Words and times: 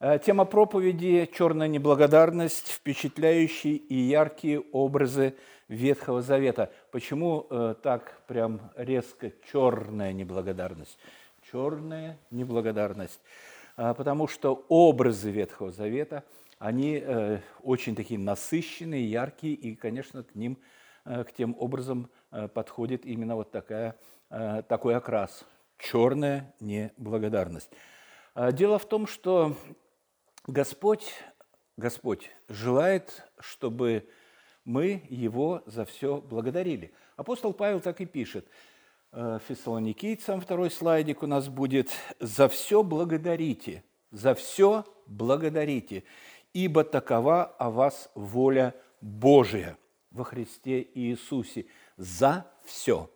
Э, 0.00 0.20
тема 0.24 0.44
проповеди 0.44 1.28
«Черная 1.34 1.66
неблагодарность. 1.66 2.68
Впечатляющие 2.68 3.74
и 3.74 3.96
яркие 3.96 4.60
образы 4.60 5.34
Ветхого 5.66 6.22
Завета». 6.22 6.70
Почему 6.92 7.48
э, 7.50 7.74
так 7.82 8.22
прям 8.28 8.60
резко 8.76 9.32
черная 9.50 10.12
неблагодарность? 10.12 10.96
Черная 11.50 12.16
неблагодарность. 12.30 13.20
Э, 13.76 13.92
потому 13.92 14.28
что 14.28 14.64
образы 14.68 15.32
Ветхого 15.32 15.72
Завета, 15.72 16.22
они 16.60 17.02
очень 17.62 17.96
такие 17.96 18.20
насыщенные, 18.20 19.08
яркие, 19.10 19.54
и, 19.54 19.74
конечно, 19.74 20.22
к 20.22 20.34
ним, 20.36 20.58
к 21.04 21.28
тем 21.36 21.56
образом 21.58 22.08
э, 22.30 22.46
подходит 22.46 23.04
именно 23.04 23.34
вот 23.34 23.50
такая, 23.50 23.96
такой 24.28 24.94
окрас– 24.94 25.44
черная 25.78 26.54
неблагодарность. 26.60 27.70
Дело 28.52 28.78
в 28.78 28.86
том, 28.86 29.06
что 29.06 29.56
Господь, 30.48 31.12
Господь 31.76 32.30
желает, 32.48 33.22
чтобы 33.38 34.08
мы 34.64 35.04
Его 35.10 35.62
за 35.66 35.84
все 35.84 36.22
благодарили. 36.22 36.94
Апостол 37.16 37.52
Павел 37.52 37.80
так 37.80 38.00
и 38.00 38.06
пишет. 38.06 38.48
Э, 39.12 39.40
Фессалоникийцам 39.46 40.40
второй 40.40 40.70
слайдик 40.70 41.22
у 41.22 41.26
нас 41.26 41.50
будет. 41.50 41.90
«За 42.18 42.48
все 42.48 42.82
благодарите, 42.82 43.84
за 44.10 44.34
все 44.34 44.86
благодарите, 45.04 46.04
ибо 46.54 46.82
такова 46.82 47.44
о 47.44 47.68
вас 47.68 48.10
воля 48.14 48.74
Божия 49.02 49.76
во 50.10 50.24
Христе 50.24 50.80
Иисусе 50.94 51.66
за 51.98 52.50
все». 52.64 53.10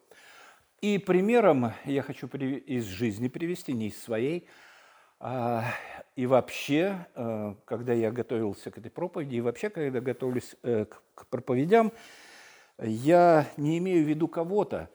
И 0.83 0.99
примером 0.99 1.73
я 1.87 2.02
хочу 2.02 2.27
из 2.27 2.85
жизни 2.85 3.29
привести, 3.29 3.73
не 3.73 3.88
из 3.88 4.02
своей, 4.02 4.49
и 6.17 6.27
вообще, 6.27 7.07
э, 7.15 7.55
когда 7.65 7.93
я 7.93 8.11
готовился 8.11 8.71
к 8.71 8.79
этой 8.79 8.91
проповеди, 8.91 9.37
и 9.37 9.41
вообще, 9.41 9.71
когда 9.71 10.01
готовлюсь 10.01 10.57
э, 10.63 10.85
к 11.15 11.27
проповедям, 11.27 11.93
я 12.79 13.46
не 13.57 13.79
имею 13.79 14.05
в 14.05 14.09
виду 14.09 14.29
кого-то, 14.29 14.91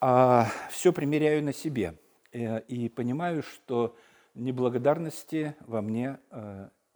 а 0.00 0.48
все 0.70 0.92
примеряю 0.92 1.42
на 1.42 1.52
себе. 1.52 1.94
Э, 2.32 2.60
и 2.60 2.88
понимаю, 2.88 3.42
что 3.42 3.96
неблагодарности 4.34 5.56
во 5.60 5.80
мне 5.80 6.18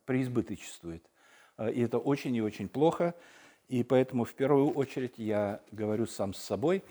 преизбыточествует. 0.04 1.02
И 1.58 1.80
это 1.80 1.98
очень 1.98 2.36
и 2.36 2.42
очень 2.42 2.68
плохо. 2.68 3.14
И 3.68 3.82
поэтому 3.82 4.24
в 4.24 4.34
первую 4.34 4.68
очередь 4.72 5.14
я 5.16 5.62
говорю 5.72 6.06
сам 6.06 6.34
с 6.34 6.38
собой. 6.38 6.84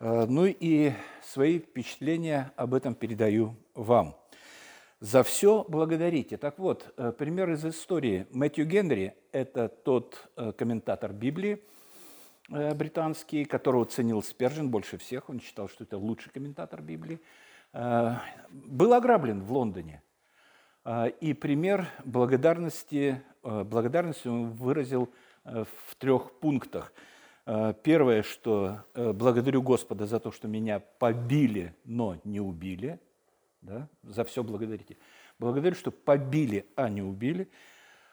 Ну 0.00 0.46
и 0.46 0.92
свои 1.22 1.58
впечатления 1.58 2.52
об 2.56 2.72
этом 2.72 2.94
передаю 2.94 3.54
вам– 3.74 4.16
за 5.00 5.22
все 5.22 5.64
благодарите. 5.68 6.36
Так 6.36 6.58
вот, 6.58 6.92
э, 6.96 7.12
пример 7.12 7.50
из 7.50 7.64
истории. 7.64 8.26
Мэтью 8.30 8.66
Генри– 8.66 9.14
это 9.32 9.68
тот 9.68 10.28
э, 10.36 10.52
комментатор 10.52 11.12
Библии 11.12 11.62
э, 12.50 12.74
британский, 12.74 13.44
которого 13.44 13.84
ценил 13.84 14.22
Спержин 14.22 14.70
больше 14.70 14.96
всех. 14.96 15.28
Он 15.28 15.40
считал, 15.40 15.68
что 15.68 15.84
это 15.84 15.98
лучший 15.98 16.32
комментатор 16.32 16.80
Библии. 16.80 17.20
Был 17.72 18.94
ограблен 18.94 19.42
в 19.42 19.52
Лондоне. 19.52 20.02
И 21.20 21.34
пример 21.34 21.88
благодарности, 22.04 23.20
благодарности 23.42 24.28
он 24.28 24.52
выразил 24.52 25.10
в 25.44 25.94
трех 25.98 26.38
пунктах. 26.38 26.94
Первое, 27.44 28.22
что 28.22 28.84
благодарю 28.94 29.60
Господа 29.60 30.06
за 30.06 30.20
то, 30.20 30.30
что 30.30 30.48
меня 30.48 30.80
побили, 30.80 31.74
но 31.84 32.16
не 32.24 32.40
убили– 32.40 32.98
да? 33.60 33.88
за 34.02 34.24
все 34.24 34.42
благодарите. 34.42 34.96
Благодарю, 35.38 35.74
что 35.74 35.90
побили, 35.90 36.66
а 36.76 36.88
не 36.88 37.02
убили. 37.02 37.50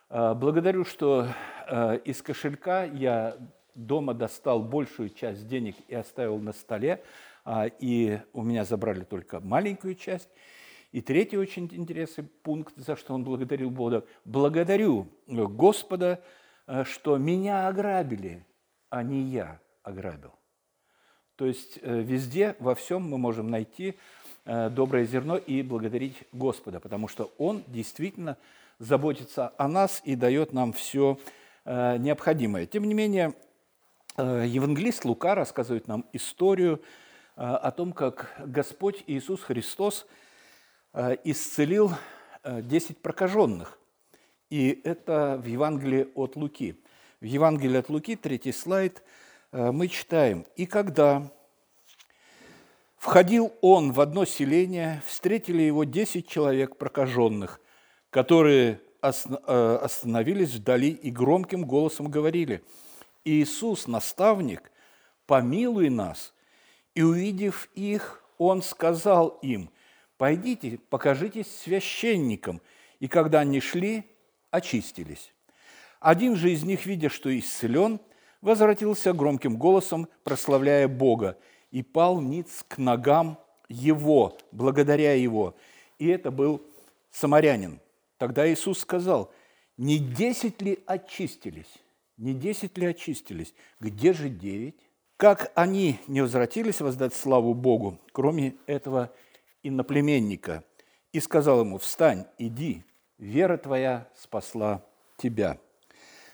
А, 0.09 0.33
благодарю, 0.33 0.85
что 0.85 1.27
а, 1.67 1.95
из 1.95 2.21
кошелька 2.21 2.83
я 2.83 3.37
дома 3.75 4.13
достал 4.13 4.61
большую 4.61 5.09
часть 5.09 5.47
денег 5.47 5.75
и 5.87 5.95
оставил 5.95 6.37
на 6.37 6.53
столе, 6.53 7.03
а, 7.45 7.65
и 7.65 8.19
у 8.33 8.43
меня 8.43 8.65
забрали 8.65 9.03
только 9.03 9.39
маленькую 9.39 9.95
часть. 9.95 10.29
И 10.91 11.01
третий 11.01 11.37
очень 11.37 11.67
интересный 11.71 12.25
пункт, 12.25 12.75
за 12.77 12.95
что 12.95 13.15
он 13.15 13.23
благодарил 13.23 13.71
Бога. 13.71 14.05
Благодарю 14.25 15.07
Господа, 15.25 16.23
что 16.83 17.17
меня 17.17 17.67
ограбили, 17.67 18.45
а 18.91 19.01
не 19.01 19.21
я 19.21 19.59
ограбил. 19.81 20.33
То 21.35 21.45
есть 21.45 21.79
э, 21.81 22.01
везде, 22.01 22.55
во 22.59 22.75
всем 22.75 23.03
мы 23.03 23.17
можем 23.17 23.49
найти 23.49 23.95
Э, 24.45 24.69
доброе 24.69 25.05
зерно 25.05 25.37
и 25.37 25.61
благодарить 25.61 26.17
Господа, 26.33 26.81
потому 26.81 27.07
что 27.07 27.31
Он 27.37 27.63
действительно 27.67 28.37
заботится 28.77 29.53
о 29.57 29.69
нас 29.69 30.01
и 30.03 30.17
дает 30.17 30.51
нам 30.51 30.73
все 30.73 31.17
э, 31.63 31.97
необходимое. 31.97 32.65
Тем 32.65 32.83
не 32.83 32.93
менее, 32.93 33.33
евангелист 34.17 35.05
Лука 35.05 35.33
рассказывает 35.33 35.87
нам 35.87 36.05
историю 36.13 36.83
о 37.35 37.71
том, 37.71 37.93
как 37.93 38.39
Господь 38.45 39.03
Иисус 39.07 39.41
Христос 39.41 40.05
исцелил 41.23 41.93
10 42.45 42.99
прокаженных. 42.99 43.79
И 44.51 44.81
это 44.83 45.41
в 45.43 45.47
Евангелии 45.47 46.09
от 46.13 46.35
Луки. 46.35 46.79
В 47.21 47.25
Евангелии 47.25 47.79
от 47.79 47.89
Луки, 47.89 48.15
третий 48.15 48.51
слайд, 48.51 49.01
мы 49.53 49.87
читаем, 49.87 50.45
«И 50.55 50.65
когда 50.65 51.31
Входил 53.03 53.51
он 53.59 53.91
в 53.91 53.99
одно 53.99 54.23
селение, 54.23 55.03
встретили 55.05 55.61
его 55.61 55.83
десять 55.83 56.25
человек 56.25 56.77
прокаженных, 56.77 57.59
которые 58.09 58.79
э, 59.01 59.79
остановились 59.81 60.53
вдали 60.53 60.91
и 60.91 61.11
громким 61.11 61.65
голосом 61.65 62.09
говорили, 62.09 62.63
«Иисус, 63.25 63.87
наставник, 63.87 64.71
помилуй 65.25 65.89
нас». 65.89 66.33
И 66.95 67.01
увидев 67.01 67.67
их, 67.75 68.23
он 68.37 68.61
сказал 68.61 69.37
им, 69.41 69.69
«Пойдите, 70.17 70.79
покажитесь 70.89 71.53
священникам». 71.53 72.61
И 73.01 73.09
когда 73.09 73.41
они 73.41 73.59
шли, 73.59 74.05
очистились. 74.49 75.33
Один 75.99 76.37
же 76.37 76.51
из 76.51 76.63
них, 76.63 76.85
видя, 76.85 77.09
что 77.09 77.37
исцелен, 77.37 77.99
возвратился 78.43 79.13
громким 79.13 79.57
голосом, 79.57 80.07
прославляя 80.23 80.87
Бога– 80.87 81.37
и 81.73 81.81
пал 81.81 82.21
ниц 82.21 82.63
к 82.67 82.77
ногам 82.77 83.39
его, 83.67 84.37
благодаря 84.51 85.15
его. 85.15 85.55
И 85.97 86.07
это 86.07 86.29
был 86.29 86.61
самарянин. 87.09 87.81
Тогда 88.19 88.47
Иисус 88.47 88.77
сказал, 88.77 89.31
не 89.75 89.97
десять 89.97 90.61
ли 90.61 90.83
очистились? 90.85 91.79
Не 92.17 92.35
десять 92.35 92.77
ли 92.77 92.85
очистились? 92.85 93.55
Где 93.79 94.13
же 94.13 94.29
девять? 94.29 94.75
Как 95.17 95.51
они 95.55 95.99
не 96.05 96.21
возвратились 96.21 96.79
воздать 96.79 97.15
славу 97.15 97.55
Богу, 97.55 97.99
кроме 98.11 98.53
этого 98.67 99.11
иноплеменника? 99.63 100.63
И 101.11 101.19
сказал 101.19 101.61
ему, 101.61 101.79
встань, 101.79 102.27
иди, 102.37 102.83
вера 103.17 103.57
твоя 103.57 104.07
спасла 104.15 104.85
тебя. 105.17 105.57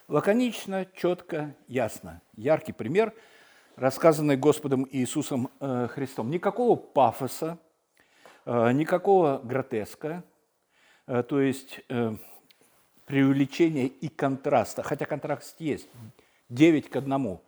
Лаконично, 0.10 0.88
четко, 0.96 1.56
ясно. 1.68 2.24
Яркий 2.36 2.74
пример– 2.74 3.14
рассказанной 3.76 4.38
Господом 4.38 4.88
Иисусом 4.90 5.52
э, 5.60 5.88
Христом. 5.88 6.32
Никакого 6.32 6.76
пафоса, 6.76 7.60
э, 8.44 8.72
никакого 8.72 9.40
гротеска, 9.44 10.24
э, 11.06 11.22
то 11.22 11.40
есть 11.40 11.82
преувеличения 13.06 13.86
и 13.86 14.08
контраста, 14.08 14.82
хотя 14.82 15.06
контраст 15.06 15.62
есть, 15.62 15.88
9 16.50 16.90
к 16.90 16.96
одному. 16.96 17.44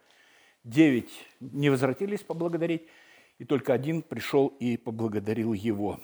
Девять 0.64 1.12
не 1.40 1.72
возвратились 1.72 2.22
поблагодарить, 2.22 2.88
и 3.40 3.44
только 3.44 3.74
один 3.74 4.04
пришел 4.04 4.50
и 4.60 4.78
поблагодарил 4.78 5.54
его. 5.54 6.00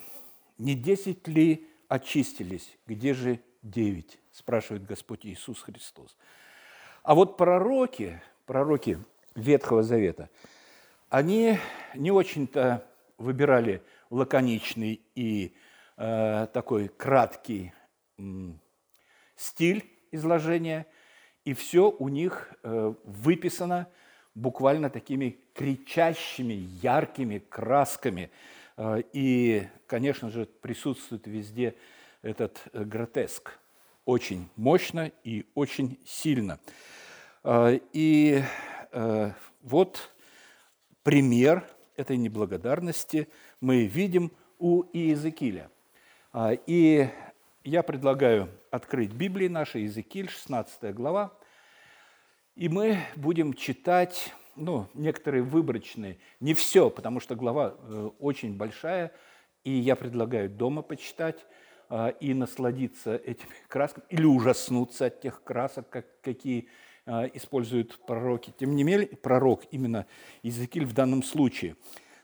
Не 0.58 0.74
десять 0.74 1.28
ли 1.28 1.68
очистились? 1.88 2.80
Где 2.88 3.14
же 3.14 3.42
девять? 3.62 4.18
Спрашивает 4.32 4.88
Господь 4.88 5.24
Иисус 5.24 5.62
Христос. 5.62 6.18
А 7.08 7.16
вот 7.16 7.38
пророки, 7.38 8.22
пророки 8.46 9.00
Ветхого 9.34 9.82
Завета, 9.82 10.30
они 11.08 11.58
не 11.96 12.12
очень-то 12.12 12.86
выбирали 13.18 13.82
лаконичный 14.10 15.00
и 15.16 15.56
э, 15.96 16.48
такой 16.52 16.90
краткий 16.90 17.72
э, 18.18 18.24
стиль 19.38 19.90
изложения, 20.12 20.86
и 21.46 21.54
все 21.54 21.92
у 21.92 22.10
них 22.10 22.54
э, 22.64 22.94
выписано 23.06 23.88
буквально 24.36 24.90
такими 24.90 25.38
кричащими, 25.54 26.68
яркими 26.82 27.40
красками. 27.40 28.32
Э, 28.76 29.02
и, 29.14 29.66
конечно 29.86 30.30
же, 30.30 30.46
присутствует 30.46 31.26
везде 31.26 31.74
этот 32.22 32.62
э, 32.74 32.84
гротеск. 32.84 33.58
Очень 34.04 34.50
мощно 34.58 35.10
и 35.24 35.46
очень 35.56 35.98
сильно. 36.06 36.60
Э, 37.48 37.80
и 37.94 38.44
Э, 38.92 39.32
вот 39.62 40.12
пример 41.04 41.64
этой 41.96 42.18
неблагодарности 42.18 43.28
мы 43.62 43.86
видим 43.86 44.32
у 44.58 44.84
Иезекииля. 44.92 45.70
А, 46.32 46.54
и 46.54 47.10
я 47.64 47.84
предлагаю 47.84 48.50
открыть 48.72 49.12
Библии 49.12 49.48
наши, 49.48 49.80
Иезекииль, 49.80 50.30
16 50.30 50.96
глава, 50.96 51.32
и 52.56 52.70
мы 52.70 52.98
будем 53.16 53.54
читать 53.54 54.34
ну, 54.56 54.88
некоторые 54.96 55.44
выборочные, 55.44 56.18
не 56.40 56.56
все, 56.56 56.90
потому 56.90 57.20
что 57.20 57.36
глава 57.36 57.76
э, 57.78 58.10
очень 58.20 58.58
большая, 58.58 59.12
и 59.64 59.72
я 59.72 59.96
предлагаю 59.96 60.50
дома 60.50 60.82
почитать 60.82 61.46
э, 61.90 62.14
и 62.20 62.34
насладиться 62.34 63.16
этими 63.16 63.54
красками, 63.68 64.06
или 64.10 64.26
ужаснуться 64.26 65.06
от 65.06 65.22
тех 65.22 65.44
красок, 65.44 65.90
как, 65.90 66.06
какие 66.22 66.68
используют 67.08 68.06
пророки. 68.06 68.54
Тем 68.60 68.76
не 68.76 68.84
менее, 68.84 69.08
пророк 69.08 69.64
именно 69.72 70.06
Иезекииль 70.44 70.86
в 70.86 70.94
данном 70.94 71.24
случае. 71.24 71.76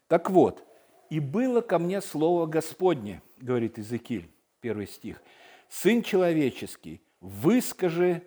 Так 0.07 0.30
вот, 0.30 0.63
«И 1.09 1.19
было 1.19 1.62
ко 1.62 1.80
мне 1.80 2.01
слово 2.01 2.45
Господне», 2.47 3.21
говорит 3.38 3.77
Иезекииль, 3.77 4.30
первый 4.62 4.88
стих, 4.88 5.21
«Сын 5.69 6.01
человеческий, 6.01 7.01
выскажи 7.21 8.24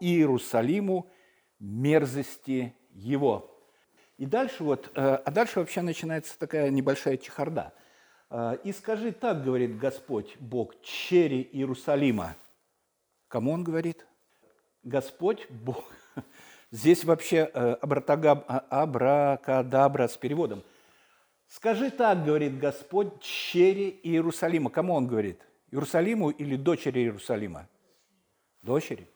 Иерусалиму 0.00 1.10
мерзости 1.58 2.74
его. 2.92 3.46
И 4.16 4.26
дальше 4.26 4.64
вот, 4.64 4.90
э, 4.94 5.00
а 5.00 5.30
дальше 5.30 5.60
вообще 5.60 5.82
начинается 5.82 6.38
такая 6.38 6.70
небольшая 6.70 7.16
чехарда. 7.16 7.72
Э, 8.30 8.56
«И 8.64 8.72
скажи 8.72 9.12
так,— 9.12 9.42
говорит 9.44 9.78
Господь, 9.78 10.36
Бог, 10.38 10.80
черри 10.82 11.48
Иерусалима». 11.52 12.36
Кому 13.28 13.52
он 13.52 13.62
говорит? 13.62 14.06
Господь, 14.82 15.46
Бог. 15.50 15.84
Здесь 16.70 17.04
вообще 17.04 17.50
э, 17.52 17.72
абракадабра 18.70 20.08
с 20.08 20.16
переводом. 20.16 20.62
«Скажи 21.48 21.90
так,— 21.90 22.24
говорит 22.26 22.58
Господь,— 22.58 23.20
черри 23.22 24.00
Иерусалима». 24.02 24.70
Кому 24.70 24.94
он 24.94 25.06
говорит? 25.06 25.40
Иерусалиму 25.72 26.30
или 26.30 26.56
дочери 26.56 27.00
Иерусалима? 27.00 27.68
Дочери. 28.62 29.08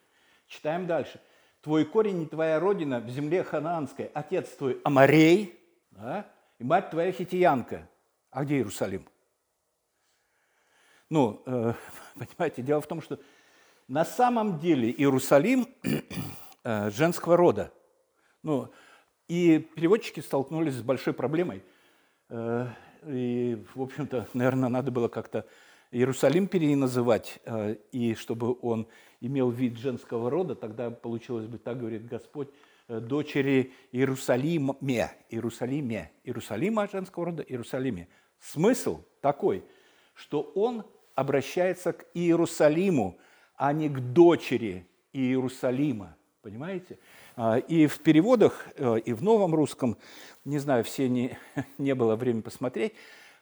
Читаем 0.47 0.85
дальше– 0.85 1.21
твой 1.65 1.83
корень 1.83 2.21
и 2.21 2.25
твоя 2.27 2.59
родина 2.59 2.99
в 2.99 3.09
земле 3.09 3.43
ханаанской, 3.43 4.11
отец 4.13 4.49
твой 4.49 4.79
Амарей, 4.83 5.59
да, 5.89 6.31
и 6.59 6.63
мать 6.63 6.91
твоя 6.91 7.11
хитиянка. 7.11 7.89
А 8.29 8.43
где 8.43 8.57
Иерусалим? 8.57 9.03
Ну, 11.09 11.41
э, 11.47 11.73
понимаете, 12.13 12.61
дело 12.61 12.81
в 12.81 12.87
том, 12.87 13.01
что 13.01 13.19
на 13.87 14.05
самом 14.05 14.59
деле 14.59 14.91
Иерусалим 14.91 15.67
э, 16.63 16.89
женского 16.91 17.37
рода. 17.37 17.71
Ну, 18.41 18.71
и 19.27 19.59
переводчики 19.59 20.19
столкнулись 20.19 20.73
с 20.73 20.81
большой 20.81 21.13
проблемой. 21.13 21.63
Э, 22.29 22.67
и, 23.07 23.63
в 23.75 23.81
общем-то, 23.81 24.27
наверное, 24.33 24.69
надо 24.69 24.91
было 24.91 25.07
как-то 25.07 25.45
Иерусалим 25.91 26.47
переназывать, 26.47 27.39
э, 27.45 27.75
и 27.91 28.15
чтобы 28.15 28.57
он 28.61 28.87
имел 29.21 29.49
вид 29.49 29.77
женского 29.77 30.29
рода, 30.29 30.55
тогда 30.55 30.89
получилось 30.89 31.45
бы, 31.45 31.57
так 31.57 31.79
говорит 31.79 32.07
Господь, 32.07 32.49
дочери 32.87 33.73
Иерусалиме, 33.91 35.11
Иерусалиме, 35.29 36.11
Иерусалима 36.23 36.87
женского 36.87 37.25
рода, 37.25 37.43
Иерусалиме. 37.43 38.07
Смысл 38.39 39.01
такой, 39.21 39.63
что 40.13 40.41
он 40.41 40.85
обращается 41.15 41.93
к 41.93 42.05
Иерусалиму, 42.13 43.17
а 43.57 43.73
не 43.73 43.89
к 43.89 43.99
дочери 43.99 44.87
Иерусалима. 45.13 46.15
Понимаете? 46.41 46.99
А, 47.35 47.57
и 47.57 47.87
в 47.87 47.99
переводах, 48.01 48.67
э, 48.75 48.99
и 48.99 49.13
в 49.13 49.23
новом 49.23 49.55
русском, 49.55 49.97
не 50.43 50.59
знаю, 50.59 50.83
все 50.83 51.09
не, 51.09 51.37
не 51.77 51.95
было 51.95 52.15
времени 52.15 52.41
посмотреть, 52.41 52.93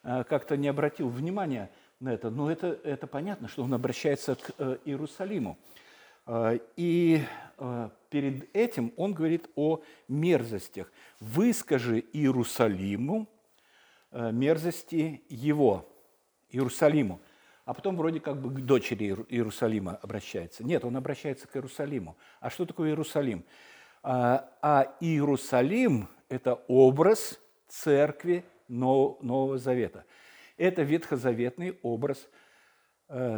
э, 0.03 0.23
как-то 0.23 0.55
не 0.55 0.69
обратил 0.69 1.09
внимания 1.09 1.69
на 1.99 2.13
это, 2.13 2.29
но 2.29 2.49
это, 2.49 2.79
это 2.83 3.07
понятно, 3.07 3.47
что 3.49 3.63
он 3.63 3.73
обращается 3.73 4.35
к 4.35 4.79
Иерусалиму. 4.85 5.57
А, 6.25 6.57
и 6.77 7.21
перед 8.09 8.55
этим 8.55 8.93
он 8.95 9.13
говорит 9.13 9.49
о 9.55 9.81
мерзостях. 10.07 10.91
«Выскажи 11.19 11.99
Иерусалиму 12.13 13.27
мерзости 14.11 15.21
его, 15.29 15.89
Иерусалиму». 16.49 17.19
А 17.65 17.73
потом 17.73 17.95
вроде 17.95 18.19
как 18.19 18.41
бы 18.41 18.49
к 18.49 18.65
дочери 18.65 19.15
Иерусалима 19.29 19.95
обращается. 20.01 20.63
Нет, 20.63 20.83
он 20.83 20.97
обращается 20.97 21.47
к 21.47 21.55
Иерусалиму. 21.55 22.17
А 22.39 22.49
что 22.49 22.65
такое 22.65 22.89
Иерусалим? 22.89 23.45
А 24.03 24.95
Иерусалим– 24.99 26.09
это 26.29 26.55
образ 26.67 27.39
церкви 27.67 28.43
Нового 28.67 29.57
Завета. 29.57 30.03
Это 30.57 30.81
ветхозаветный 30.81 31.79
образ 31.81 32.27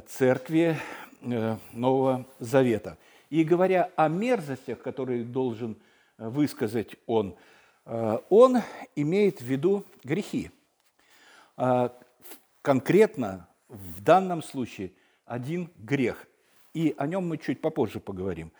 церкви 0.07 0.77
Э, 1.25 1.57
Нового 1.73 2.27
Завета. 2.39 2.97
И 3.29 3.43
говоря 3.43 3.89
о 3.95 4.09
мерзостях, 4.09 4.81
которые 4.81 5.23
должен 5.23 5.77
э, 6.17 6.27
высказать 6.27 6.95
он, 7.07 7.35
э, 7.85 8.19
он 8.29 8.57
имеет 8.95 9.41
в 9.41 9.45
виду 9.45 9.85
грехи. 10.03 10.51
Конкретно 12.61 13.47
в 13.75 14.01
данном 14.01 14.41
случае 14.41 14.91
один 15.25 15.71
грех. 15.77 16.27
И 16.73 16.93
о 16.97 17.07
нем 17.07 17.27
мы 17.27 17.37
чуть 17.37 17.61
попозже 17.61 17.99
поговорим. 17.99 18.51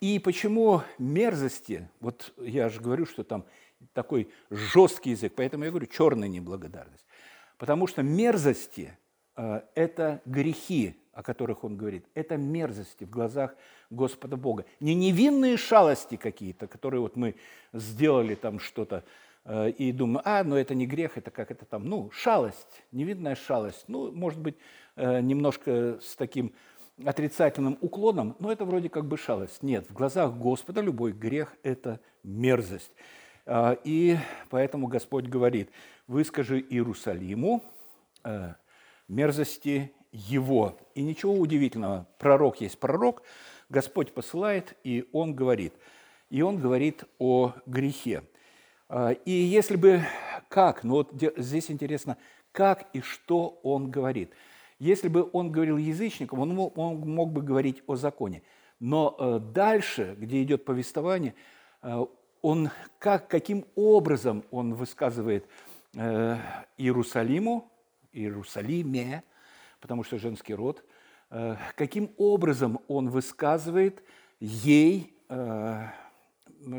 И 0.00 0.18
почему 0.18 0.82
мерзости, 0.98 1.88
вот 2.00 2.34
я 2.38 2.68
же 2.68 2.80
говорю, 2.80 3.06
что 3.06 3.24
там 3.24 3.44
такой 3.92 4.30
жесткий 4.50 5.10
язык, 5.10 5.32
поэтому 5.36 5.64
я 5.64 5.70
говорю 5.70 5.86
черная 5.86 6.28
неблагодарность. 6.28 7.06
Потому 7.56 7.86
что 7.86 8.02
мерзости– 8.02 8.96
это 9.36 10.20
грехи, 10.24 10.96
о 11.12 11.22
которых 11.22 11.62
он 11.62 11.76
говорит, 11.76 12.06
это 12.14 12.36
мерзости 12.36 13.04
в 13.04 13.10
глазах 13.10 13.54
Господа 13.90 14.36
Бога. 14.36 14.64
Не 14.80 14.94
невинные 14.94 15.56
шалости 15.56 16.16
какие-то, 16.16 16.66
которые 16.66 17.00
вот 17.00 17.16
мы 17.16 17.36
сделали 17.72 18.34
там 18.34 18.58
что-то 18.58 18.96
э, 18.96 19.02
и 19.48 19.92
думаем, 19.92 20.22
а, 20.24 20.44
ну 20.44 20.56
это 20.56 20.74
не 20.74 20.86
грех, 20.86 21.18
это 21.18 21.30
как 21.30 21.50
это 21.50 21.64
там, 21.64 21.84
ну, 21.84 22.10
шалость, 22.12 22.82
невинная 22.92 23.34
шалость. 23.34 23.84
Ну, 23.88 24.12
может 24.12 24.38
быть, 24.38 24.56
э, 24.96 25.20
немножко 25.20 25.98
с 26.00 26.14
таким 26.14 26.52
отрицательным 27.04 27.76
уклоном, 27.80 28.36
но 28.38 28.52
это 28.52 28.64
вроде 28.64 28.88
как 28.88 29.06
бы 29.06 29.16
шалость. 29.16 29.62
Нет, 29.62 29.88
в 29.88 29.92
глазах 29.92 30.34
Господа 30.36 30.80
любой 30.80 31.12
грех– 31.12 31.56
это 31.62 32.00
мерзость. 32.22 32.92
Э, 33.46 33.76
и 33.84 34.16
поэтому 34.50 34.86
Господь 34.86 35.26
говорит, 35.26 35.70
выскажи 36.06 36.60
Иерусалиму 36.60 37.64
э, 38.24 38.54
мерзости 39.08 39.92
его. 40.12 40.78
И 40.94 41.02
ничего 41.02 41.34
удивительного, 41.34 42.06
пророк 42.18 42.60
есть 42.60 42.78
пророк, 42.78 43.22
Господь 43.68 44.12
посылает, 44.12 44.76
и 44.84 45.08
он 45.12 45.34
говорит. 45.34 45.72
И 46.30 46.42
он 46.42 46.58
говорит 46.58 47.04
о 47.18 47.54
грехе. 47.66 48.22
А, 48.94 49.12
и 49.12 49.30
если 49.30 49.76
бы 49.76 50.02
как, 50.50 50.84
ну 50.84 50.96
вот 50.96 51.12
здесь 51.38 51.70
интересно, 51.70 52.18
как 52.52 52.90
и 52.92 53.00
что 53.00 53.58
он 53.62 53.90
говорит. 53.90 54.34
Если 54.78 55.08
бы 55.08 55.30
он 55.32 55.50
говорил 55.50 55.78
язычникам, 55.78 56.40
он 56.40 56.54
мог, 56.54 56.76
он 56.76 56.98
мог 56.98 57.32
бы 57.32 57.40
говорить 57.40 57.82
о 57.86 57.96
законе. 57.96 58.42
Но 58.80 59.16
э, 59.18 59.38
дальше, 59.38 60.14
где 60.18 60.42
идет 60.42 60.66
повествование, 60.66 61.34
э, 61.80 62.04
он 62.42 62.68
как, 62.98 63.28
каким 63.28 63.64
образом 63.76 64.44
он 64.50 64.74
высказывает 64.74 65.46
э, 65.94 66.36
Иерусалиму, 66.76 67.72
Иерусалиме, 68.12 69.22
потому 69.80 70.04
что 70.04 70.18
женский 70.18 70.54
род, 70.54 70.84
каким 71.76 72.10
образом 72.18 72.78
он 72.88 73.08
высказывает 73.08 74.02
ей, 74.38 75.14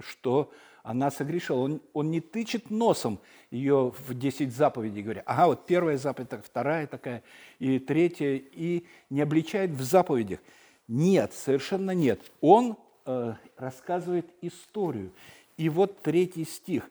что 0.01 0.51
она 0.83 1.09
согрешила. 1.09 1.59
Он, 1.59 1.81
он 1.93 2.11
не 2.11 2.19
тычет 2.21 2.69
носом 2.69 3.19
ее 3.49 3.93
в 4.07 4.13
10 4.13 4.53
заповедей, 4.53 5.01
говоря, 5.01 5.23
ага, 5.25 5.47
вот 5.47 5.65
первая 5.65 5.97
заповедь, 5.97 6.29
так, 6.29 6.45
вторая 6.45 6.87
такая, 6.87 7.23
и 7.59 7.79
третья, 7.79 8.35
и 8.35 8.85
не 9.09 9.21
обличает 9.21 9.71
в 9.71 9.81
заповедях. 9.81 10.39
Нет, 10.87 11.33
совершенно 11.33 11.91
нет. 11.91 12.19
Он 12.41 12.77
э, 13.05 13.33
рассказывает 13.57 14.27
историю. 14.41 15.11
И 15.55 15.69
вот 15.69 16.01
третий 16.01 16.45
стих. 16.45 16.89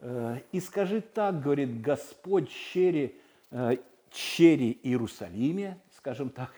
Э, 0.00 0.40
«И 0.50 0.60
скажи 0.60 1.00
так, 1.00 1.40
говорит 1.40 1.80
Господь, 1.80 2.50
э, 2.74 3.10
чере 4.10 4.76
Иерусалиме, 4.82 5.78
скажем 5.96 6.30
так, 6.30 6.52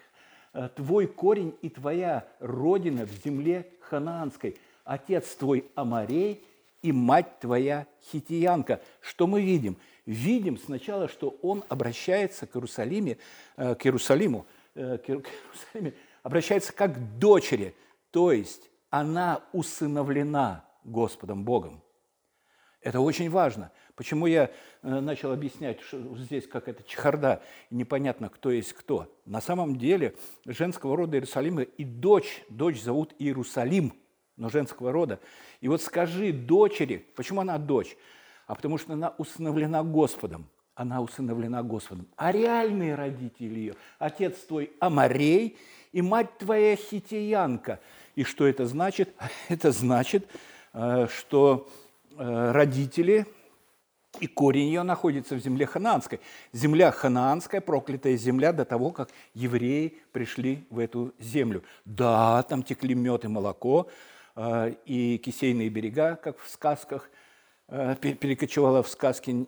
э, 0.55 0.69
твой 0.75 1.07
корень 1.07 1.55
и 1.61 1.69
твоя 1.69 2.27
родина 2.39 3.05
в 3.05 3.13
земле 3.25 3.67
ханаанской, 3.81 4.57
отец 4.85 5.35
твой 5.35 5.67
Амарей 5.75 6.43
и 6.83 6.93
мать 6.93 7.41
твоя 7.41 7.87
хитиянка. 8.11 8.81
Что 9.01 9.27
мы 9.27 9.43
видим? 9.43 9.77
Видим 10.07 10.59
сначала, 10.59 11.09
что 11.09 11.39
он 11.43 11.65
обращается 11.69 12.47
к, 12.47 12.57
Иерусалиме, 12.57 13.19
э, 13.57 13.75
к 13.75 13.87
Иерусалиму, 13.87 14.47
э, 14.75 14.99
к 15.05 15.09
Иерусалиме, 15.09 15.95
обращается 16.23 16.73
как 16.73 16.95
к 16.95 17.19
дочери, 17.19 17.75
то 18.11 18.33
есть 18.33 18.71
она 18.89 19.43
усыновлена 19.53 20.65
Господом 20.85 21.45
Богом. 21.45 21.83
Это 22.81 23.01
очень 23.01 23.29
важно. 23.29 23.71
Почему 23.95 24.27
я 24.27 24.51
э, 24.83 25.01
начал 25.01 25.33
объяснять, 25.33 25.81
что 25.83 26.17
здесь 26.17 26.47
как 26.47 26.67
это 26.67 26.83
чехарда, 26.83 27.43
непонятно, 27.71 28.31
кто 28.31 28.51
есть 28.51 28.73
кто. 28.73 29.15
На 29.27 29.43
самом 29.43 29.77
деле 29.77 30.15
женского 30.47 30.97
рода 30.97 31.17
Иерусалима 31.17 31.63
и 31.63 31.85
дочь, 31.85 32.43
дочь 32.49 32.83
зовут 32.83 33.15
Иерусалим, 33.19 33.93
но 34.41 34.49
женского 34.49 34.91
рода. 34.91 35.21
И 35.61 35.69
вот 35.69 35.83
скажи 35.83 36.33
дочери, 36.33 37.05
почему 37.15 37.43
она 37.43 37.59
дочь? 37.59 37.97
А 38.47 38.55
потому 38.55 38.79
что 38.79 38.95
она 38.95 39.15
усыновлена 39.19 39.85
Господом. 39.85 40.49
Она 40.75 41.03
усыновлена 41.03 41.63
Господом. 41.63 42.09
А 42.17 42.33
реальные 42.33 42.95
родители 42.95 43.59
ее, 43.59 43.75
отец 43.99 44.39
твой 44.39 44.73
Амарей 44.81 45.59
и 45.93 46.01
мать 46.01 46.39
твоя 46.39 46.75
Хитиянка. 46.75 47.81
И 48.17 48.25
что 48.25 48.47
это 48.47 48.67
значит? 48.67 49.15
Это 49.49 49.73
значит, 49.73 50.27
э, 50.73 51.07
что 51.15 51.69
э, 52.17 52.53
родители 52.53 53.27
и 54.21 54.27
корень 54.27 54.69
ее 54.69 54.83
находится 54.83 55.35
в 55.35 55.39
земле 55.39 55.67
ханаанской. 55.67 56.21
Земля 56.53 56.91
ханаанская, 56.91 57.61
проклятая 57.61 58.17
земля 58.17 58.53
до 58.53 58.65
того, 58.65 58.91
как 58.91 59.11
евреи 59.35 59.99
пришли 60.13 60.65
в 60.71 60.79
эту 60.79 61.13
землю. 61.19 61.63
Да, 61.85 62.43
там 62.45 62.63
текли 62.63 62.95
мед 62.95 63.25
и 63.25 63.29
молоко, 63.29 63.89
и 64.37 65.21
кисейные 65.23 65.69
берега, 65.69 66.17
как 66.17 66.39
в 66.39 66.49
сказках, 66.49 67.11
э, 67.69 67.97
перекочевала 67.97 68.83
в 68.83 68.89
сказки. 68.89 69.47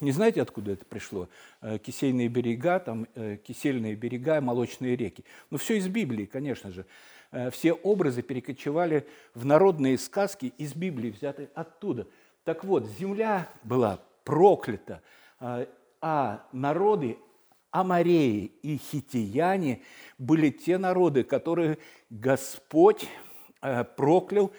Не 0.00 0.12
знаете, 0.12 0.42
откуда 0.42 0.72
это 0.72 0.84
пришло? 0.84 1.28
Э, 1.60 1.78
кисейные 1.78 2.28
берега, 2.28 2.78
там 2.80 3.06
кисельные 3.44 3.94
берега, 3.94 4.40
молочные 4.40 4.96
реки. 4.96 5.24
Ну, 5.50 5.58
все 5.58 5.76
из 5.76 5.88
Библии, 5.88 6.26
конечно 6.26 6.70
же. 6.70 6.86
Все 7.50 7.72
образы 7.72 8.22
перекочевали 8.22 9.06
в 9.34 9.44
народные 9.44 9.98
сказки 9.98 10.54
из 10.58 10.74
Библии, 10.74 11.10
взяты 11.10 11.50
оттуда– 11.54 12.06
так 12.46 12.62
вот, 12.62 12.86
земля 12.86 13.48
была 13.64 13.98
проклята, 14.22 15.02
а, 15.40 15.66
а 16.00 16.46
народы 16.52 17.18
Амареи 17.72 18.52
и 18.62 18.76
Хитияне 18.76 19.82
были 20.16 20.50
те 20.50 20.78
народы, 20.78 21.24
которые 21.24 21.78
Господь 22.08 23.02
э, 23.02 23.06
проклял 23.96 24.52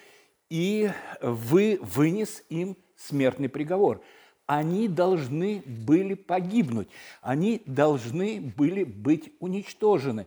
и 0.50 0.90
вы, 1.22 1.80
вынес 1.82 2.44
им 2.50 2.78
смертный 2.96 3.50
приговор. 3.50 4.02
Они 4.46 4.88
должны 4.88 5.62
были 5.66 6.14
погибнуть, 6.14 6.88
они 7.22 7.62
должны 7.66 8.40
были 8.40 8.84
быть 8.84 9.34
уничтожены. 9.40 10.26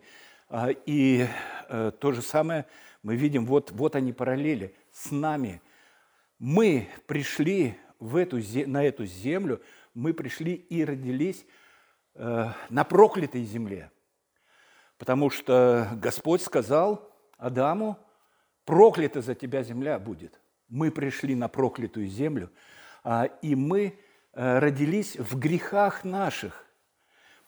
А, 0.48 0.70
и 0.86 1.26
э, 1.68 1.92
то 1.98 2.12
же 2.12 2.20
самое 2.20 2.66
мы 3.02 3.16
видим, 3.16 3.46
вот, 3.46 3.70
вот 3.70 3.96
они 3.96 4.12
параллели 4.12 4.74
с 4.92 5.10
нами– 5.10 5.60
мы 6.40 6.88
пришли 7.06 7.76
в 8.00 8.16
эту, 8.16 8.40
на 8.66 8.82
эту 8.82 9.04
землю, 9.04 9.60
мы 9.92 10.14
пришли 10.14 10.54
и 10.54 10.84
родились 10.84 11.44
э, 12.14 12.46
на 12.70 12.84
проклятой 12.84 13.44
земле. 13.44 13.92
Потому 14.96 15.28
что 15.28 15.88
Господь 15.96 16.40
сказал 16.40 17.14
Адаму, 17.36 17.98
проклята 18.64 19.20
за 19.20 19.34
тебя 19.34 19.62
земля 19.62 19.98
будет. 19.98 20.40
Мы 20.68 20.90
пришли 20.90 21.34
на 21.34 21.48
проклятую 21.48 22.08
землю, 22.08 22.50
а, 23.02 23.24
и 23.24 23.54
мы 23.54 23.98
э, 24.32 24.58
родились 24.58 25.16
в 25.16 25.38
грехах 25.38 26.04
наших. 26.04 26.66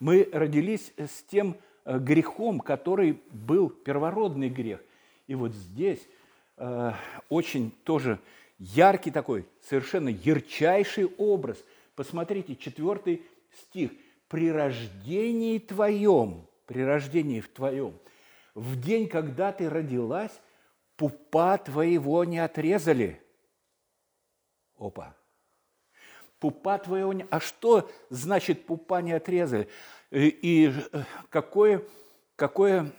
Мы 0.01 0.29
родились 0.33 0.93
с 0.97 1.23
тем 1.23 1.57
э, 1.85 1.99
грехом, 1.99 2.61
который 2.61 3.23
был 3.31 3.71
первородный 3.71 4.49
грех. 4.49 4.81
И 5.27 5.35
вот 5.35 5.53
здесь 5.53 6.01
очень 7.29 7.73
тоже 7.83 8.21
яркий 8.59 9.11
такой, 9.11 9.47
совершенно 9.63 10.09
ярчайший 10.09 11.07
образ. 11.17 11.65
Посмотрите, 11.97 12.55
четвертый 12.55 13.23
стих. 13.53 13.91
«При 14.29 14.51
рождении 14.51 15.59
твоем, 15.59 16.47
при 16.67 16.83
рождении 16.83 17.41
в 17.41 17.49
твоем, 17.49 17.95
в 18.55 18.81
день, 18.81 19.09
когда 19.09 19.53
ты 19.53 19.69
родилась, 19.69 20.33
пупа 20.97 21.59
твоего 21.59 22.25
не 22.25 22.39
отрезали». 22.39 23.23
Опа. 24.79 25.15
Пупа 26.39 26.79
твоего 26.79 27.13
не... 27.13 27.27
А 27.31 27.39
что 27.39 27.89
значит 28.11 28.67
пупа 28.67 29.01
не 29.01 29.13
отрезали? 29.13 29.69
И 30.11 30.73
какое, 31.31 31.85
какое, 32.35 32.91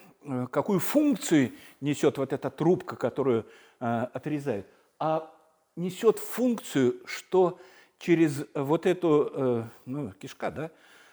какую 0.50 0.79
функцию 0.79 1.51
несет 1.81 2.17
вот 2.17 2.31
эта 2.31 2.50
трубка, 2.50 2.95
которую 2.95 3.45
э, 3.81 4.07
отрезают? 4.13 4.65
А 4.97 5.29
несет 5.75 6.19
функцию, 6.19 7.01
что 7.05 7.59
через 8.00 8.45
вот 8.53 8.85
эту, 8.85 9.31
э, 9.33 9.63
ну, 9.85 10.12
кишка, 10.13 10.50
да, 10.50 10.71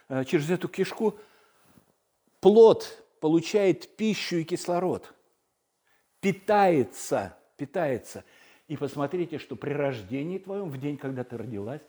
э, 0.08 0.25
через 0.25 0.50
эту 0.50 0.68
кишку 0.68 1.16
плод 2.40 3.04
получает 3.20 3.96
пищу 3.96 4.37
и 4.37 4.44
кислород, 4.44 5.12
питается, 6.21 7.37
питается. 7.57 8.25
И 8.69 8.77
посмотрите, 8.77 9.39
что 9.39 9.57
при 9.57 9.73
рождении 9.73 10.39
твоем, 10.39 10.71
в 10.71 10.79
день, 10.79 10.97
когда 10.97 11.25
ты 11.25 11.37
родилась, 11.37 11.81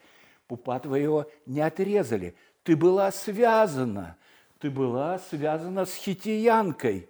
пупа 0.47 0.79
твоего 0.79 1.29
не 1.45 1.61
отрезали. 1.61 2.35
Ты 2.63 2.75
была 2.75 3.11
связана, 3.11 4.17
ты 4.59 4.69
была 4.69 5.19
связана 5.19 5.85
с 5.85 5.93
хитиянкой 5.95 7.09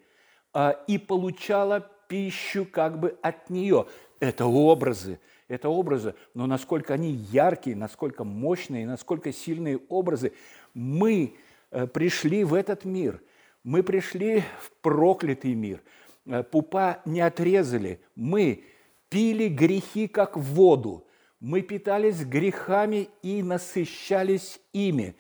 а, 0.54 0.72
и 0.88 0.98
получала 0.98 1.90
пищу 2.08 2.66
как 2.66 3.00
бы 3.00 3.18
от 3.22 3.50
нее. 3.50 3.88
Это 4.20 4.46
образы, 4.46 5.20
это 5.48 5.70
образы, 5.70 6.16
но 6.34 6.46
насколько 6.46 6.94
они 6.94 7.12
яркие, 7.12 7.76
насколько 7.76 8.24
мощные, 8.24 8.86
насколько 8.86 9.34
сильные 9.34 9.80
образы. 9.90 10.34
Мы 10.74 11.36
э, 11.72 11.88
пришли 11.88 12.44
в 12.44 12.54
этот 12.54 12.86
мир, 12.86 13.22
мы 13.64 13.84
пришли 13.84 14.44
в 14.60 14.72
проклятый 14.82 15.54
мир. 15.54 15.82
Э, 16.26 16.44
пупа 16.44 17.02
не 17.06 17.22
отрезали, 17.22 18.02
мы 18.16 18.64
пили 19.10 19.48
грехи 19.48 20.08
как 20.08 20.38
воду, 20.38 21.06
мы 21.40 21.62
питались 21.62 22.24
грехами 22.24 23.10
и 23.22 23.44
насыщались 23.44 24.60
ими, 24.74 25.16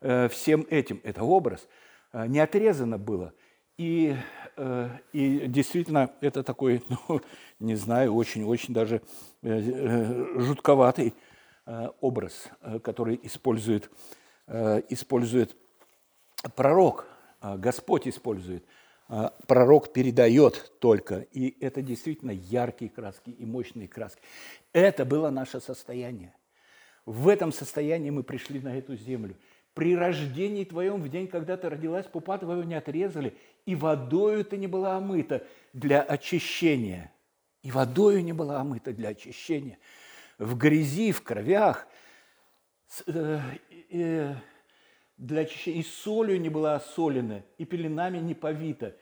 э, 0.00 0.28
всем 0.28 0.66
этим. 0.70 1.00
Это 1.04 1.24
образ. 1.24 1.68
Не 2.12 2.40
отрезано 2.40 2.96
было. 2.96 3.34
И, 3.76 4.16
и 5.12 5.42
действительно, 5.46 6.10
это 6.22 6.42
такой, 6.42 6.82
ну, 7.08 7.20
не 7.60 7.74
знаю, 7.74 8.14
очень-очень 8.14 8.72
даже 8.72 9.02
Э, 9.40 9.60
э, 9.60 10.40
жутковатый 10.40 11.14
э, 11.64 11.88
образ, 12.00 12.48
который 12.82 13.20
использует, 13.22 13.88
использует 14.88 15.54
пророк, 16.56 17.06
Господь 17.40 18.08
использует. 18.08 18.64
Пророк 19.46 19.92
передает 19.92 20.72
только, 20.80 21.20
и 21.32 21.56
это 21.64 21.80
действительно 21.80 22.30
яркие 22.30 22.90
краски 22.90 23.30
и 23.30 23.46
мощные 23.46 23.88
краски. 23.88 24.20
Это 24.72 25.04
было 25.04 25.30
наше 25.30 25.60
состояние. 25.60 26.34
В 27.06 27.28
этом 27.28 27.50
состоянии 27.52 28.10
мы 28.10 28.22
пришли 28.22 28.60
на 28.60 28.76
эту 28.76 28.96
землю. 28.96 29.36
При 29.72 29.96
рождении 29.96 30.64
твоем, 30.64 31.02
в 31.02 31.08
день, 31.08 31.26
когда 31.26 31.56
ты 31.56 31.70
родилась, 31.70 32.06
пупа 32.06 32.36
твою 32.36 32.64
не 32.64 32.74
отрезали, 32.74 33.34
и 33.64 33.74
водою 33.74 34.44
ты 34.44 34.58
не 34.58 34.66
была 34.66 34.96
омыта 34.96 35.46
для 35.72 36.02
очищения– 36.02 37.12
и 37.62 37.70
водою 37.70 38.22
не 38.24 38.32
была 38.32 38.60
омыта 38.60 38.92
для 38.92 39.10
очищения. 39.10 39.78
В 40.38 40.56
грязи, 40.56 41.12
в 41.12 41.22
кровях, 41.22 41.86
э, 43.06 43.40
э, 43.90 44.34
для 45.18 45.42
очищения, 45.42 45.80
и 45.80 45.84
солью 45.84 46.40
не 46.40 46.48
была 46.48 46.76
осолена, 46.76 47.42
и 47.58 47.64
пеленами 47.64 48.18
не 48.18 48.34
повита. 48.34 48.96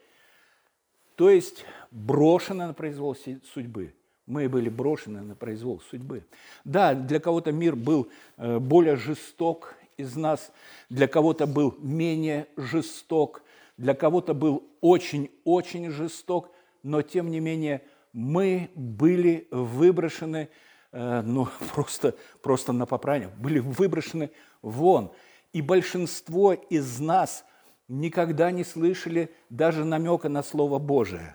То 1.14 1.30
есть 1.30 1.64
брошена 1.90 2.66
на 2.66 2.74
произвол 2.74 3.16
судьбы. 3.54 3.94
Мы 4.26 4.48
были 4.48 4.68
брошены 4.68 5.22
на 5.22 5.36
произвол 5.36 5.80
судьбы. 5.88 6.24
Да, 6.64 6.94
для 6.94 7.20
кого-то 7.20 7.52
мир 7.52 7.76
был 7.76 8.08
э, 8.36 8.58
более 8.58 8.96
жесток 8.96 9.76
из 9.96 10.16
нас, 10.16 10.52
для 10.90 11.06
кого-то 11.06 11.46
был 11.46 11.76
менее 11.78 12.48
жесток, 12.56 13.42
для 13.76 13.94
кого-то 13.94 14.34
был 14.34 14.64
очень-очень 14.80 15.90
жесток, 15.90 16.50
но 16.82 17.02
тем 17.02 17.30
не 17.30 17.38
менее– 17.38 17.82
мы 18.16 18.70
были 18.74 19.46
выброшены, 19.50 20.48
э, 20.90 21.20
ну, 21.20 21.48
просто, 21.74 22.14
просто 22.40 22.72
на 22.72 22.86
попрание, 22.86 23.28
были 23.36 23.58
выброшены 23.58 24.30
вон. 24.62 25.12
И 25.56 25.62
большинство 25.62 26.52
из 26.52 27.00
нас 27.00 27.42
никогда 27.88 28.50
не 28.50 28.62
слышали 28.62 29.30
даже 29.48 29.86
намека 29.86 30.28
на 30.28 30.42
Слово 30.42 30.78
Божие. 30.78 31.34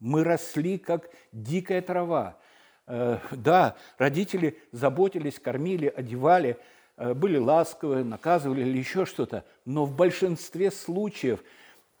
Мы 0.00 0.24
росли, 0.24 0.76
как 0.76 1.08
дикая 1.30 1.80
трава. 1.80 2.36
Э, 2.88 3.18
да, 3.30 3.76
родители 3.96 4.58
заботились, 4.72 5.38
кормили, 5.38 5.86
одевали, 5.86 6.56
э, 6.96 7.14
были 7.14 7.38
ласковы, 7.38 8.02
наказывали 8.02 8.62
или 8.62 8.76
еще 8.76 9.06
что-то, 9.06 9.44
но 9.64 9.84
в 9.84 9.94
большинстве 9.94 10.72
случаев 10.72 11.38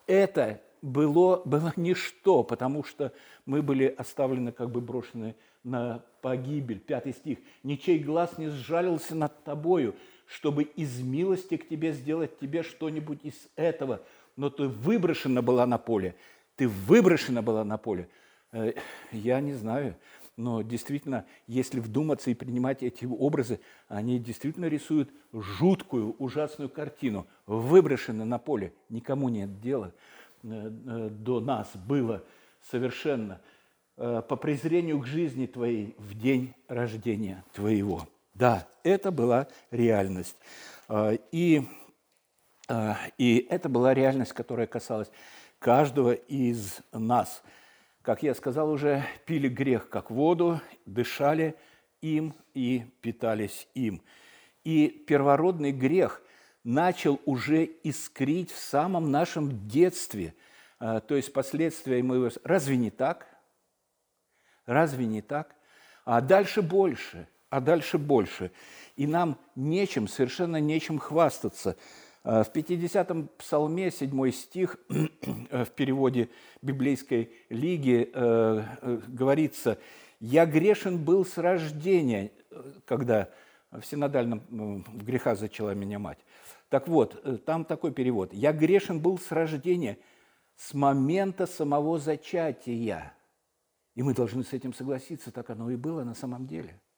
это 0.08 0.60
было, 0.82 1.40
было 1.44 1.72
ничто, 1.76 2.42
потому 2.42 2.82
что 2.82 3.12
мы 3.46 3.62
были 3.62 3.94
оставлены, 3.96 4.50
как 4.50 4.72
бы 4.72 4.80
брошены 4.80 5.36
на 5.62 6.02
погибель. 6.20 6.80
Пятый 6.80 7.12
стих. 7.12 7.38
«Ничей 7.62 8.00
глаз 8.00 8.38
не 8.38 8.48
сжалился 8.48 9.14
над 9.14 9.44
тобою, 9.44 9.94
чтобы 10.30 10.62
из 10.62 11.00
милости 11.00 11.56
к 11.56 11.68
тебе 11.68 11.92
сделать 11.92 12.38
тебе 12.38 12.62
что-нибудь 12.62 13.20
из 13.24 13.48
этого, 13.56 14.00
но 14.36 14.48
ты 14.48 14.68
выброшена 14.68 15.42
была 15.42 15.66
на 15.66 15.76
поле, 15.76 16.14
ты 16.56 16.68
выброшена 16.68 17.42
была 17.42 17.64
на 17.64 17.78
поле». 17.78 18.08
Э, 18.52 18.72
я 19.12 19.40
не 19.40 19.54
знаю, 19.54 19.96
но 20.36 20.62
действительно, 20.62 21.26
если 21.46 21.80
вдуматься 21.80 22.30
и 22.30 22.34
принимать 22.34 22.82
эти 22.82 23.04
образы, 23.04 23.60
они 23.88 24.18
действительно 24.18 24.66
рисуют 24.66 25.10
жуткую, 25.32 26.14
ужасную 26.18 26.68
картину. 26.68 27.26
Выброшены 27.46 28.24
на 28.24 28.38
поле, 28.38 28.72
никому 28.88 29.28
нет 29.28 29.60
дела 29.60 29.92
э, 30.42 30.48
э, 30.48 31.08
до 31.10 31.40
нас 31.40 31.70
было 31.74 32.24
совершенно 32.62 33.40
по 33.96 34.36
презрению 34.36 35.00
к 35.00 35.06
жизни 35.06 35.44
твоей 35.44 35.94
в 35.98 36.14
день 36.14 36.54
рождения 36.68 37.44
твоего. 37.52 38.08
Да, 38.40 38.66
это 38.82 39.12
была 39.12 39.46
реальность. 39.70 40.36
И, 41.30 41.62
и 43.18 43.46
это 43.48 43.68
была 43.68 43.94
реальность, 43.94 44.32
которая 44.32 44.66
касалась 44.66 45.10
каждого 45.58 46.12
из 46.12 46.80
нас– 46.92 47.42
как 48.02 48.22
я 48.22 48.34
сказал 48.34 48.70
уже, 48.70 49.04
пили 49.26 49.48
грех 49.48 49.90
как 49.90 50.10
воду, 50.10 50.60
дышали 50.86 51.54
им 52.00 52.34
и 52.54 52.86
питались 53.02 53.68
им. 53.74 54.02
И 54.64 54.88
первородный 54.88 55.72
грех 55.72 56.22
начал 56.64 57.20
уже 57.26 57.64
искрить 57.64 58.50
в 58.50 58.58
самом 58.58 59.10
нашем 59.10 59.68
детстве, 59.68 60.34
а, 60.78 61.00
то 61.00 61.14
есть 61.14 61.32
последствия 61.32 62.02
моего... 62.02 62.30
Разве 62.42 62.78
не 62.78 62.90
так? 62.90 63.26
Разве 64.64 65.04
не 65.04 65.20
так? 65.20 65.54
А 66.06 66.22
дальше 66.22 66.62
больше, 66.62 67.28
а 67.50 67.60
дальше 67.60 67.98
больше. 67.98 68.50
И 68.96 69.06
нам 69.06 69.38
нечем, 69.54 70.08
совершенно 70.08 70.56
нечем 70.56 70.98
хвастаться– 70.98 71.76
Э, 72.22 72.42
в 72.44 72.50
50-м 72.54 73.28
псалме, 73.38 73.90
7 73.90 74.30
стих, 74.30 74.78
э, 74.88 75.64
в 75.64 75.70
переводе 75.70 76.28
библейской 76.60 77.32
лиги 77.48 78.10
э, 78.12 79.00
говорится, 79.08 79.78
«Я 80.20 80.44
грешен 80.44 81.02
был 81.02 81.24
с 81.24 81.38
рождения», 81.38 82.30
когда 82.84 83.30
в 83.70 83.82
синодальном 83.84 84.42
в 84.50 85.04
греха 85.04 85.34
зачала 85.34 85.74
меня 85.74 85.98
мать. 85.98 86.18
Так 86.68 86.88
вот, 86.88 87.44
там 87.44 87.64
такой 87.64 87.92
перевод. 87.92 88.34
«Я 88.34 88.52
грешен 88.52 89.00
был 89.00 89.18
с 89.18 89.30
рождения, 89.30 89.98
с 90.56 90.74
момента 90.74 91.46
самого 91.46 91.98
зачатия». 91.98 93.14
И 93.94 94.02
мы 94.02 94.14
должны 94.14 94.44
с 94.44 94.52
этим 94.52 94.74
согласиться, 94.74 95.32
так 95.32 95.50
оно 95.50 95.70
и 95.70 95.76
было 95.76 96.04
на 96.04 96.14
самом 96.14 96.46
деле– 96.46 96.78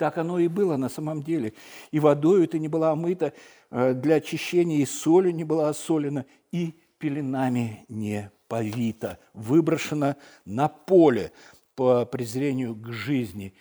так 0.00 0.16
оно 0.16 0.38
и 0.38 0.48
было 0.48 0.78
на 0.78 0.88
самом 0.88 1.22
деле. 1.22 1.52
И 1.90 2.00
водою 2.00 2.48
ты 2.48 2.58
не 2.58 2.68
была 2.68 2.92
омыта, 2.92 3.34
э, 3.70 3.92
для 3.92 4.14
очищения 4.14 4.78
и 4.78 4.86
солью 4.86 5.34
не 5.34 5.44
была 5.44 5.68
осолена, 5.68 6.24
и 6.52 6.74
пеленами 6.96 7.84
не 7.88 8.32
повита, 8.48 9.18
выброшена 9.34 10.16
на 10.46 10.68
поле 10.68 11.32
по 11.74 12.06
презрению 12.06 12.74
к 12.76 12.90
жизни. 12.90 13.52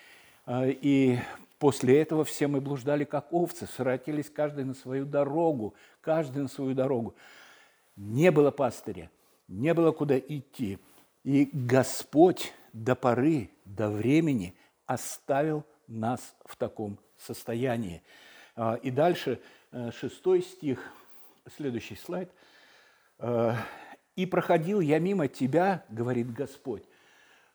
Э, 0.45 0.71
и 0.71 1.19
после 1.57 2.01
этого 2.01 2.23
все 2.23 2.47
мы 2.47 2.61
блуждали, 2.61 3.03
как 3.03 3.33
овцы, 3.33 3.67
своротились 3.67 4.29
каждый 4.29 4.63
на 4.63 4.75
свою 4.75 5.05
дорогу, 5.05 5.73
каждый 5.99 6.43
на 6.43 6.47
свою 6.47 6.73
дорогу. 6.73 7.15
Не 7.97 8.31
было 8.31 8.49
пастыря, 8.49 9.11
не 9.49 9.73
было 9.73 9.91
куда 9.91 10.17
идти. 10.17 10.79
И 11.25 11.49
Господь 11.51 12.53
до 12.71 12.95
поры, 12.95 13.49
до 13.65 13.89
времени 13.89 14.55
оставил 14.85 15.65
нас 15.89 16.35
в 16.45 16.55
таком 16.55 16.99
состоянии. 17.17 18.01
А, 18.55 18.75
и 18.75 18.91
дальше 18.91 19.41
э, 19.71 19.91
шестой 19.91 20.41
стих, 20.41 20.79
следующий 21.55 21.95
слайд. 21.95 22.31
«Э, 23.19 23.55
«И 24.15 24.25
проходил 24.25 24.81
я 24.81 24.99
мимо 24.99 25.27
тебя,– 25.27 25.85
говорит 25.89 26.33
Господь, 26.33 26.83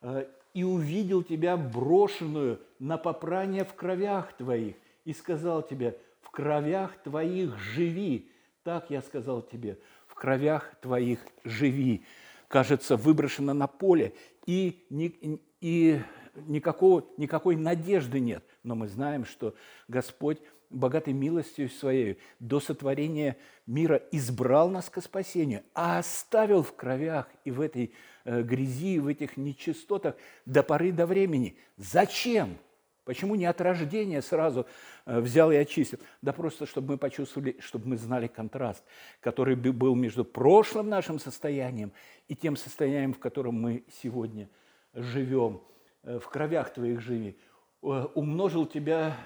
э,– 0.03 0.27
и 0.55 0.63
увидел 0.63 1.23
тебя 1.23 1.57
брошенную 1.57 2.61
на 2.79 2.97
попрание 2.97 3.65
в 3.65 3.75
кровях 3.75 4.33
твоих, 4.35 4.77
и 5.05 5.13
сказал 5.13 5.63
тебе, 5.63 5.99
в 6.23 6.31
кровях 6.31 6.97
твоих 7.03 7.59
живи. 7.59 8.31
Так 8.63 8.89
я 8.89 9.03
сказал 9.03 9.43
тебе, 9.43 9.79
в 10.07 10.15
кровях 10.15 10.75
твоих 10.81 11.19
живи. 11.43 12.05
Кажется, 12.49 12.97
выброшена 12.97 13.53
на 13.53 13.67
поле, 13.67 14.15
и, 14.47 14.87
и 15.61 16.01
никакого, 16.47 17.05
никакой 17.17 17.57
надежды 17.57 18.21
нет. 18.21 18.45
Но 18.63 18.75
мы 18.75 18.89
знаем, 18.89 19.25
что 19.25 19.55
Господь 19.89 20.41
богатой 20.71 21.13
милостью 21.13 21.69
своей 21.69 22.19
до 22.41 22.61
сотворения 22.61 23.37
мира 23.67 24.03
избрал 24.11 24.69
нас 24.69 24.91
к 24.91 25.01
спасению, 25.01 25.63
а 25.75 25.99
оставил 25.99 26.63
в 26.63 26.75
кровях 26.75 27.29
и 27.45 27.51
в 27.51 27.61
этой 27.61 27.95
э, 28.25 28.43
грязи, 28.43 28.99
в 28.99 29.07
этих 29.07 29.37
нечистотах 29.37 30.17
до 30.47 30.63
поры 30.63 30.93
до 30.93 31.07
времени. 31.07 31.57
Зачем? 31.77 32.59
Почему 33.05 33.35
не 33.35 33.45
от 33.45 33.61
рождения 33.61 34.23
сразу 34.23 34.67
э, 35.05 35.21
взял 35.21 35.53
и 35.53 35.57
очистил? 35.57 35.99
Да 36.23 36.33
просто, 36.33 36.67
чтобы 36.67 36.93
мы 36.93 36.99
почувствовали, 36.99 37.57
чтобы 37.61 37.89
мы 37.89 37.97
знали 37.97 38.27
контраст, 38.27 38.83
который 39.21 39.57
был 39.57 39.95
между 39.95 40.25
прошлым 40.25 40.89
нашим 40.89 41.19
состоянием 41.19 41.93
и 42.29 42.35
тем 42.35 42.57
состоянием, 42.57 43.13
в 43.13 43.19
котором 43.19 43.61
мы 43.61 43.85
сегодня 44.03 44.49
живем. 44.95 45.61
Э, 46.05 46.19
в 46.19 46.29
кровях 46.29 46.73
твоих 46.73 47.01
живи. 47.01 47.39
Э, 47.83 48.07
умножил 48.15 48.67
тебя, 48.67 49.17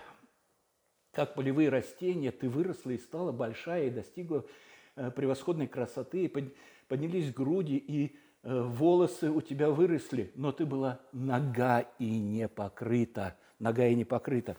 как 1.13 1.35
полевые 1.35 1.69
растения, 1.69 2.31
ты 2.31 2.49
выросла 2.49 2.91
и 2.91 2.99
стала 2.99 3.33
большая, 3.33 3.89
и 3.89 3.91
достигла 3.91 4.45
э, 4.95 5.11
превосходной 5.11 5.67
красоты, 5.67 6.25
и 6.25 6.53
поднялись 6.89 7.33
груди, 7.33 7.77
и 7.77 8.17
волосы 8.45 9.31
у 9.31 9.41
тебя 9.41 9.69
выросли, 9.69 10.31
но 10.37 10.53
ты 10.53 10.65
была 10.65 11.01
нога 11.13 11.81
и 11.99 12.21
не 12.21 12.49
покрыта, 12.49 13.37
нога 13.59 13.85
и 13.89 13.97
не 13.97 14.05
покрыта. 14.05 14.57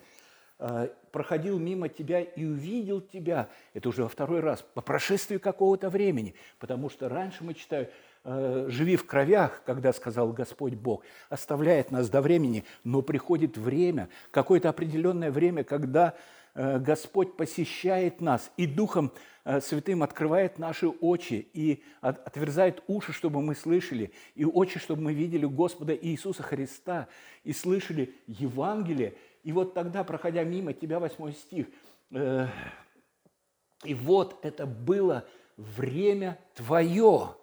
Проходил 1.12 1.58
мимо 1.58 1.88
тебя 1.88 2.20
и 2.20 2.44
увидел 2.44 3.00
тебя, 3.00 3.50
это 3.74 3.88
уже 3.88 4.04
во 4.04 4.10
второй 4.10 4.42
раз, 4.42 4.62
по 4.74 4.82
прошествии 4.82 5.38
какого-то 5.38 5.90
времени, 5.90 6.36
потому 6.60 6.90
что 6.90 7.08
раньше 7.08 7.46
мы 7.46 7.54
читаем, 7.54 7.88
Э, 7.88 7.88
живи 8.24 8.96
в 8.96 9.06
кровях, 9.06 9.62
когда 9.66 9.94
сказал 9.94 10.34
Господь 10.34 10.74
Бог, 10.74 11.04
оставляет 11.30 11.92
нас 11.92 12.10
до 12.10 12.22
времени, 12.22 12.66
но 12.84 13.02
приходит 13.02 13.58
время, 13.58 14.10
какое-то 14.32 14.70
определенное 14.70 15.32
время, 15.32 15.64
когда 15.64 16.16
э, 16.54 16.80
Господь 16.80 17.38
посещает 17.38 18.20
нас 18.20 18.52
и 18.58 18.68
Духом 18.68 19.12
э, 19.46 19.62
Святым 19.62 20.04
открывает 20.04 20.60
наши 20.60 20.88
очи 20.88 21.48
и 21.54 21.82
отверзает 22.02 22.84
уши, 22.88 23.14
чтобы 23.14 23.42
мы 23.42 23.56
слышали, 23.56 24.12
и 24.36 24.44
очи, 24.44 24.80
чтобы 24.80 25.02
мы 25.02 25.14
видели 25.14 25.46
Господа 25.46 25.96
Иисуса 25.96 26.44
Христа 26.44 27.08
и 27.46 27.54
слышали 27.54 28.14
Евангелие. 28.28 29.16
И 29.44 29.54
вот 29.54 29.74
тогда, 29.74 30.04
проходя 30.04 30.44
мимо 30.44 30.74
тебя, 30.74 31.00
восьмой 31.00 31.32
стих, 31.32 31.68
и 32.12 33.94
вот 33.94 34.38
это 34.44 34.66
было 34.66 35.26
время 35.56 36.38
твое 36.54 37.36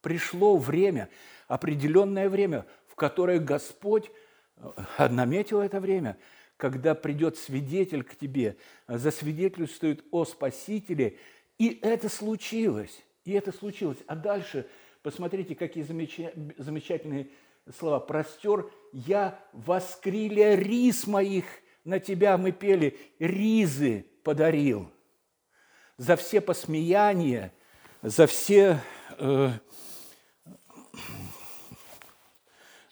пришло 0.00 0.56
время, 0.56 1.08
определенное 1.48 2.28
время, 2.28 2.66
в 2.88 2.94
которое 2.94 3.38
Господь 3.38 4.10
э, 4.56 5.08
наметил 5.08 5.60
это 5.60 5.80
время, 5.80 6.18
когда 6.56 6.94
придет 6.94 7.36
свидетель 7.38 8.04
к 8.04 8.16
тебе, 8.16 8.56
засвидетельствует 8.86 10.04
о 10.10 10.24
Спасителе, 10.24 11.18
и 11.58 11.78
это 11.82 12.08
случилось, 12.08 13.02
и 13.24 13.32
это 13.32 13.52
случилось. 13.52 13.98
А 14.06 14.16
дальше, 14.16 14.66
посмотрите, 15.02 15.54
какие 15.54 15.82
замечательные 15.82 17.28
слова. 17.76 18.00
«Простер 18.00 18.70
я 18.92 19.38
воскриля 19.52 20.54
рис 20.54 21.06
моих 21.06 21.44
на 21.84 21.98
тебя 21.98 22.36
мы 22.38 22.52
пели, 22.52 22.98
ризы 23.18 24.06
подарил». 24.22 24.90
За 25.96 26.16
все 26.16 26.40
посмеяния, 26.40 27.52
за 28.00 28.26
все 28.26 28.80
э, 29.18 29.50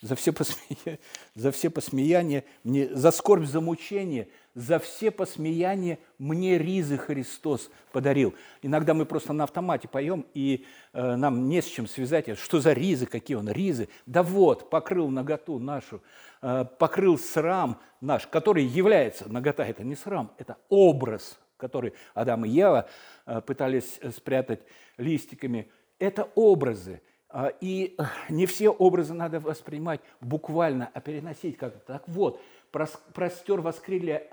за 0.00 0.14
все, 0.14 0.32
посмеяния, 0.32 0.98
за 1.34 1.50
все 1.50 1.70
посмеяния, 1.70 2.44
мне, 2.62 2.88
за 2.94 3.10
скорбь, 3.10 3.44
за 3.44 3.60
мучение, 3.60 4.28
за 4.54 4.78
все 4.78 5.10
посмеяния 5.10 5.98
мне 6.18 6.56
ризы 6.56 6.96
Христос 6.96 7.70
подарил. 7.92 8.34
Иногда 8.62 8.94
мы 8.94 9.06
просто 9.06 9.32
на 9.32 9.44
автомате 9.44 9.88
поем, 9.88 10.26
и 10.34 10.64
э, 10.92 11.16
нам 11.16 11.48
не 11.48 11.60
с 11.60 11.66
чем 11.66 11.86
связать. 11.88 12.38
Что 12.38 12.60
за 12.60 12.72
ризы, 12.72 13.06
какие 13.06 13.36
он 13.36 13.50
ризы? 13.50 13.88
Да 14.06 14.22
вот, 14.22 14.70
покрыл 14.70 15.08
наготу 15.08 15.58
нашу, 15.58 16.00
э, 16.42 16.64
покрыл 16.78 17.18
срам 17.18 17.80
наш, 18.00 18.26
который 18.28 18.64
является, 18.64 19.28
нагота 19.28 19.64
это 19.64 19.82
не 19.82 19.96
срам, 19.96 20.32
это 20.38 20.58
образ, 20.68 21.38
который 21.56 21.92
Адам 22.14 22.44
и 22.44 22.48
Ева 22.50 22.88
э, 23.26 23.40
пытались 23.40 23.98
спрятать 24.14 24.60
листиками. 24.96 25.70
Это 25.98 26.28
образы. 26.36 27.02
А, 27.30 27.52
и 27.60 27.96
не 28.28 28.46
все 28.46 28.70
образы 28.70 29.14
надо 29.14 29.40
воспринимать 29.40 30.00
буквально, 30.20 30.90
а 30.92 31.00
переносить 31.00 31.56
как-то. 31.56 31.80
Так 31.80 32.08
вот, 32.08 32.40
простер 32.70 33.60
воскрылья 33.60 34.26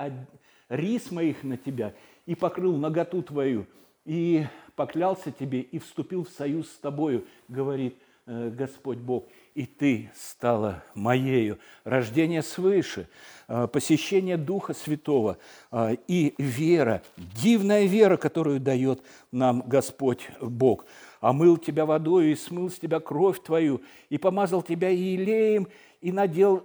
рис 0.70 1.12
моих 1.12 1.44
на 1.44 1.58
тебя 1.58 1.94
и 2.26 2.36
покрыл 2.36 2.78
наготу 2.78 3.22
твою, 3.22 3.68
и 4.06 4.46
поклялся 4.76 5.32
тебе, 5.32 5.62
и 5.62 5.80
вступил 5.80 6.26
в 6.26 6.30
союз 6.30 6.70
с 6.70 6.78
тобою, 6.78 7.26
говорит 7.48 7.98
э, 8.26 8.50
Господь 8.50 8.98
Бог 8.98 9.26
и 9.56 9.66
ты 9.66 10.12
стала 10.14 10.84
моею. 10.94 11.58
Рождение 11.86 12.44
свыше, 12.44 13.08
а, 13.48 13.68
посещение 13.68 14.36
Духа 14.36 14.74
Святого 14.74 15.38
а, 15.72 15.94
и 16.08 16.36
вера, 16.38 17.02
дивная 17.16 17.86
вера, 17.86 18.18
которую 18.18 18.60
дает 18.60 19.02
нам 19.32 19.64
Господь 19.66 20.28
Бог. 20.42 20.86
Омыл 21.26 21.58
тебя 21.58 21.88
водой 21.88 22.28
и 22.28 22.36
смыл 22.36 22.70
с 22.70 22.78
тебя 22.78 23.00
кровь 23.00 23.42
твою, 23.42 23.82
и 24.10 24.20
помазал 24.20 24.62
тебя 24.62 24.90
елеем, 24.90 25.68
и 26.00 26.12
надел 26.12 26.64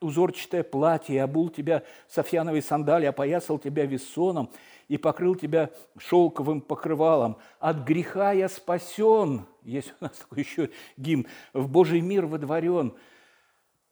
узорчатое 0.00 0.62
платье, 0.62 1.16
и 1.16 1.18
обул 1.18 1.50
тебя 1.50 1.82
софьяновой 2.08 2.62
сандали, 2.62 3.04
опоясал 3.04 3.58
тебя 3.58 3.84
весоном, 3.84 4.48
и 4.88 4.96
покрыл 4.96 5.34
тебя 5.34 5.68
шелковым 5.98 6.62
покрывалом. 6.62 7.36
От 7.60 7.84
греха 7.84 8.32
я 8.32 8.48
спасен. 8.48 9.44
Есть 9.62 9.92
у 10.00 10.04
нас 10.04 10.16
такой 10.16 10.38
еще 10.38 10.70
гимн. 10.96 11.26
В 11.52 11.68
Божий 11.68 12.00
мир 12.00 12.24
водворен. 12.24 12.94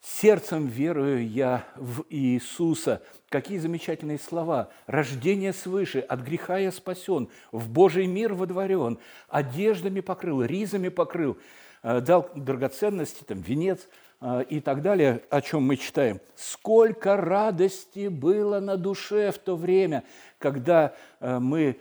Сердцем 0.09 0.69
верую 0.69 1.29
я 1.29 1.65
в 1.75 2.05
Иисуса. 2.11 3.03
Какие 3.29 3.59
замечательные 3.59 4.21
слова. 4.21 4.69
Рождение 4.87 5.53
свыше, 5.53 5.99
от 5.99 6.21
греха 6.21 6.59
я 6.59 6.71
спасен, 6.71 7.29
в 7.51 7.69
Божий 7.69 8.07
мир 8.07 8.33
водворен, 8.33 9.01
одеждами 9.29 9.99
покрыл, 9.99 10.45
ризами 10.45 10.91
покрыл, 10.91 11.37
э, 11.83 12.01
дал 12.01 12.31
драгоценности, 12.37 13.25
там, 13.25 13.41
венец– 13.41 13.89
а, 14.19 14.41
и 14.41 14.61
так 14.61 14.81
далее, 14.81 15.23
о 15.29 15.43
чем 15.43 15.65
мы 15.65 15.77
читаем. 15.77 16.21
Сколько 16.37 17.19
радости 17.19 18.09
было 18.09 18.61
на 18.61 18.79
душе 18.79 19.31
в 19.31 19.37
то 19.37 19.57
время, 19.57 20.05
когда 20.39 20.95
э, 21.21 21.39
мы 21.39 21.79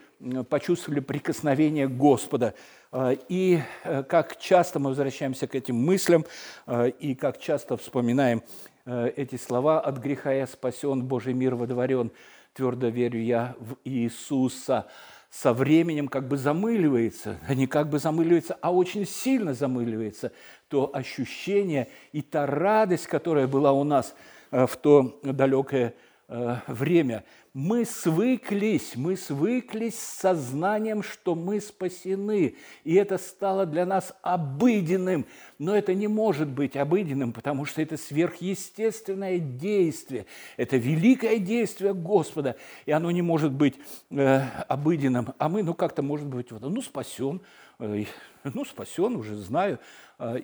почувствовали 0.49 0.99
прикосновение 0.99 1.87
Господа. 1.87 2.53
А, 2.97 3.11
и 3.27 3.59
э, 3.83 4.03
как 4.03 4.37
часто 4.37 4.79
мы 4.79 4.87
возвращаемся 4.87 5.47
к 5.47 5.55
этим 5.55 5.75
мыслям, 5.75 6.25
э, 6.65 6.91
и 6.91 7.13
как 7.13 7.39
часто 7.39 7.75
вспоминаем 7.75 8.41
эти 8.85 9.35
слова 9.35 9.81
«От 9.81 9.97
греха 9.97 10.31
я 10.31 10.47
спасен, 10.47 11.03
Божий 11.03 11.33
мир 11.33 11.55
водворен, 11.55 12.11
твердо 12.53 12.87
верю 12.87 13.19
я 13.19 13.55
в 13.59 13.75
Иисуса» 13.83 14.85
со 15.29 15.51
временем 15.51 16.07
как 16.07 16.29
бы 16.29 16.37
замыливается, 16.37 17.37
не 17.49 17.67
как 17.67 17.89
бы 17.89 17.99
замыливается, 17.99 18.57
а 18.61 18.71
очень 18.71 19.05
сильно 19.05 19.53
замыливается 19.53 20.31
то 20.69 20.89
ощущение 20.93 21.89
и 22.13 22.21
та 22.21 22.45
радость, 22.45 23.07
которая 23.07 23.45
была 23.45 23.73
у 23.73 23.83
нас 23.83 24.15
э, 24.51 24.65
в 24.65 24.77
то 24.77 25.19
далекое 25.21 25.95
э, 26.27 26.57
время. 26.67 27.23
Мы 27.53 27.85
свыклись, 27.85 28.95
мы 28.95 29.15
свыклись 29.15 29.97
с 29.97 30.19
сознанием, 30.19 31.03
что 31.03 31.35
мы 31.35 31.61
спасены, 31.61 32.55
и 32.83 32.95
это 32.95 33.17
стало 33.17 33.65
для 33.65 33.85
нас 33.85 34.13
обыденным. 34.21 35.25
Но 35.57 35.75
это 35.75 35.93
не 35.93 36.07
может 36.07 36.49
быть 36.49 36.75
обыденным, 36.75 37.31
потому 37.31 37.63
что 37.65 37.81
это 37.81 37.95
сверхъестественное 37.95 39.39
действие, 39.39 40.25
это 40.57 40.75
великое 40.75 41.39
действие 41.39 41.93
Господа, 41.93 42.57
и 42.85 42.91
оно 42.91 43.09
не 43.11 43.21
может 43.21 43.53
быть 43.53 43.75
э, 44.11 44.41
обыденным. 44.67 45.33
А 45.37 45.47
мы, 45.47 45.63
ну 45.63 45.73
как-то 45.73 46.01
может 46.01 46.27
быть, 46.27 46.51
вот, 46.51 46.61
ну 46.61 46.81
спасен, 46.81 47.41
э, 47.79 48.03
ну 48.43 48.65
спасен, 48.65 49.15
уже 49.15 49.35
знаю, 49.35 49.79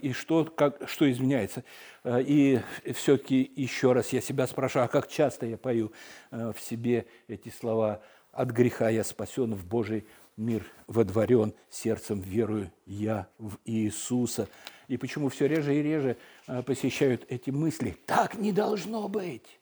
и 0.02 0.14
что, 0.14 0.46
как, 0.46 0.90
что 0.90 1.10
изменяется. 1.10 1.64
А, 2.04 2.20
и 2.20 2.60
все-таки 2.94 3.52
еще 3.56 3.94
раз 3.94 4.14
я 4.14 4.22
себя 4.22 4.48
спрашиваю, 4.48 4.86
а 4.86 4.88
как 4.88 5.08
часто 5.08 5.46
я 5.46 5.58
пою 5.58 5.92
а, 6.30 6.52
в 6.52 6.60
себе 6.60 7.06
эти 7.28 7.50
слова 7.50 8.02
«От 8.32 8.50
греха 8.50 8.90
я 8.90 9.04
спасен, 9.04 9.56
в 9.56 9.66
Божий 9.66 10.06
мир 10.38 10.66
водворен, 10.88 11.54
сердцем 11.70 12.22
верую 12.22 12.72
я 12.86 13.28
в 13.38 13.58
Иисуса». 13.66 14.48
И 14.88 14.98
почему 14.98 15.30
все 15.30 15.48
реже 15.48 15.76
и 15.76 15.82
реже 15.82 16.18
посещают 16.66 17.26
эти 17.30 17.50
мысли? 17.50 17.96
Так 18.06 18.36
не 18.36 18.52
должно 18.52 19.08
быть. 19.08 19.61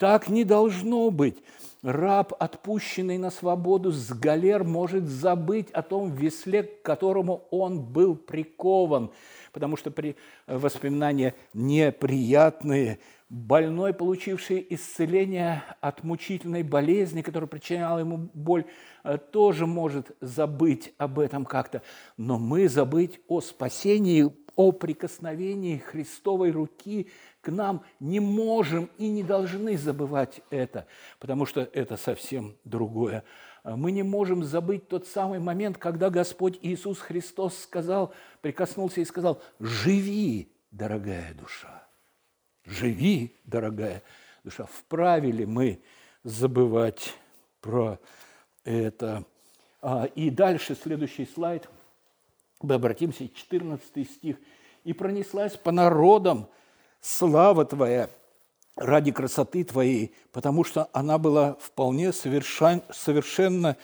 Так 0.00 0.30
не 0.30 0.44
должно 0.44 1.10
быть. 1.10 1.36
Раб, 1.82 2.32
отпущенный 2.38 3.18
на 3.18 3.30
свободу 3.30 3.92
с 3.92 4.08
галер, 4.08 4.64
может 4.64 5.04
забыть 5.04 5.70
о 5.72 5.82
том 5.82 6.10
весле, 6.14 6.62
к 6.62 6.82
которому 6.82 7.46
он 7.50 7.82
был 7.82 8.16
прикован, 8.16 9.10
потому 9.52 9.76
что 9.76 9.90
при 9.90 10.16
э, 10.46 10.56
воспоминания 10.56 11.34
неприятные. 11.52 12.98
Больной, 13.28 13.92
получивший 13.92 14.66
исцеление 14.70 15.64
от 15.82 16.02
мучительной 16.02 16.62
болезни, 16.62 17.20
которая 17.20 17.48
причиняла 17.48 17.98
ему 17.98 18.30
боль, 18.32 18.64
э, 19.04 19.18
тоже 19.18 19.66
может 19.66 20.16
забыть 20.22 20.94
об 20.96 21.18
этом 21.18 21.44
как-то. 21.44 21.82
Но 22.16 22.38
мы 22.38 22.70
забыть 22.70 23.20
о 23.28 23.42
спасении, 23.42 24.30
о 24.56 24.72
прикосновении 24.72 25.76
Христовой 25.76 26.52
руки 26.52 27.08
к 27.40 27.50
нам 27.50 27.84
не 28.00 28.20
можем 28.20 28.90
и 28.98 29.08
не 29.08 29.22
должны 29.22 29.76
забывать 29.78 30.42
это, 30.50 30.86
потому 31.18 31.46
что 31.46 31.68
это 31.72 31.96
совсем 31.96 32.56
другое. 32.64 33.24
А 33.62 33.76
мы 33.76 33.92
не 33.92 34.02
можем 34.02 34.42
забыть 34.44 34.88
тот 34.88 35.06
самый 35.06 35.38
момент, 35.38 35.78
когда 35.78 36.10
Господь 36.10 36.58
Иисус 36.62 36.98
Христос 36.98 37.58
сказал, 37.58 38.12
прикоснулся 38.40 39.00
и 39.00 39.04
сказал, 39.04 39.42
«Живи, 39.58 40.52
дорогая 40.70 41.34
душа, 41.34 41.86
живи, 42.64 43.36
дорогая 43.44 44.02
душа». 44.44 44.64
Вправе 44.64 45.30
ли 45.30 45.46
мы 45.46 45.82
забывать 46.24 47.14
про 47.60 47.98
это? 48.64 49.24
А, 49.82 50.04
и 50.14 50.30
дальше, 50.30 50.74
следующий 50.74 51.26
слайд, 51.26 51.68
мы 52.62 52.74
обратимся, 52.74 53.28
14 53.28 54.10
стих. 54.10 54.36
«И 54.84 54.94
пронеслась 54.94 55.56
по 55.56 55.72
народам 55.72 56.48
слава 57.00 57.64
Твоя 57.64 58.10
ради 58.76 59.12
красоты 59.12 59.64
Твоей, 59.64 60.14
потому 60.32 60.64
что 60.64 60.88
она 60.92 61.18
была 61.18 61.54
вполне 61.54 62.12
совершен, 62.12 62.82
совершенно 62.90 63.76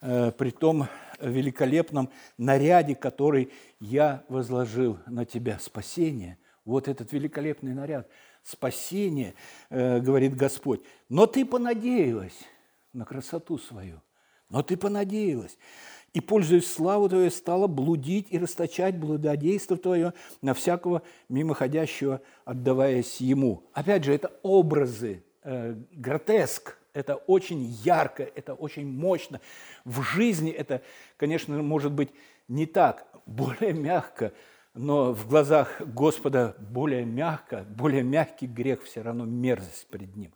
э, 0.00 0.32
при 0.32 0.50
том 0.50 0.88
великолепном 1.20 2.10
наряде, 2.38 2.94
который 2.94 3.50
я 3.80 4.24
возложил 4.28 4.98
на 5.06 5.24
Тебя. 5.24 5.58
Спасение, 5.58 6.38
вот 6.64 6.88
этот 6.88 7.12
великолепный 7.12 7.74
наряд, 7.74 8.08
спасение, 8.42 9.34
э, 9.70 10.00
говорит 10.00 10.36
Господь. 10.36 10.82
Но 11.08 11.26
ты 11.26 11.44
понадеялась 11.44 12.38
на 12.92 13.04
красоту 13.04 13.58
свою, 13.58 14.00
но 14.48 14.62
ты 14.62 14.76
понадеялась 14.76 15.56
и, 16.14 16.20
пользуясь 16.20 16.72
славу 16.72 17.08
Твою, 17.08 17.30
стала 17.30 17.66
блудить 17.66 18.28
и 18.30 18.38
расточать 18.38 18.96
блудодейство 18.96 19.76
Твое 19.76 20.14
на 20.40 20.54
всякого 20.54 21.02
мимоходящего, 21.28 22.22
отдаваясь 22.44 23.20
Ему. 23.20 23.64
Опять 23.72 24.04
же, 24.04 24.14
это 24.14 24.32
образы, 24.42 25.24
э, 25.42 25.74
гротеск, 25.92 26.78
это 26.92 27.16
очень 27.16 27.64
ярко, 27.84 28.22
это 28.22 28.54
очень 28.54 28.86
мощно. 28.86 29.40
В 29.84 30.02
жизни 30.02 30.52
это, 30.52 30.82
конечно, 31.16 31.60
может 31.60 31.90
быть 31.90 32.10
не 32.46 32.66
так, 32.66 33.06
более 33.26 33.72
мягко, 33.72 34.32
но 34.72 35.12
в 35.12 35.28
глазах 35.28 35.80
Господа 35.80 36.54
более 36.60 37.04
мягко, 37.04 37.64
более 37.68 38.04
мягкий 38.04 38.46
грех 38.46 38.84
все 38.84 39.02
равно 39.02 39.24
мерзость 39.24 39.88
пред 39.88 40.14
Ним. 40.14 40.32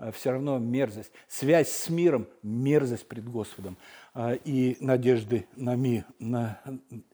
Э, 0.00 0.10
все 0.12 0.32
равно 0.32 0.58
мерзость. 0.58 1.12
Связь 1.28 1.70
с 1.70 1.88
миром– 1.90 2.26
мерзость 2.42 3.06
пред 3.06 3.28
Господом. 3.28 3.76
А, 4.14 4.32
и 4.32 4.76
надежды 4.80 5.46
на 5.54 5.76
мир. 5.76 6.04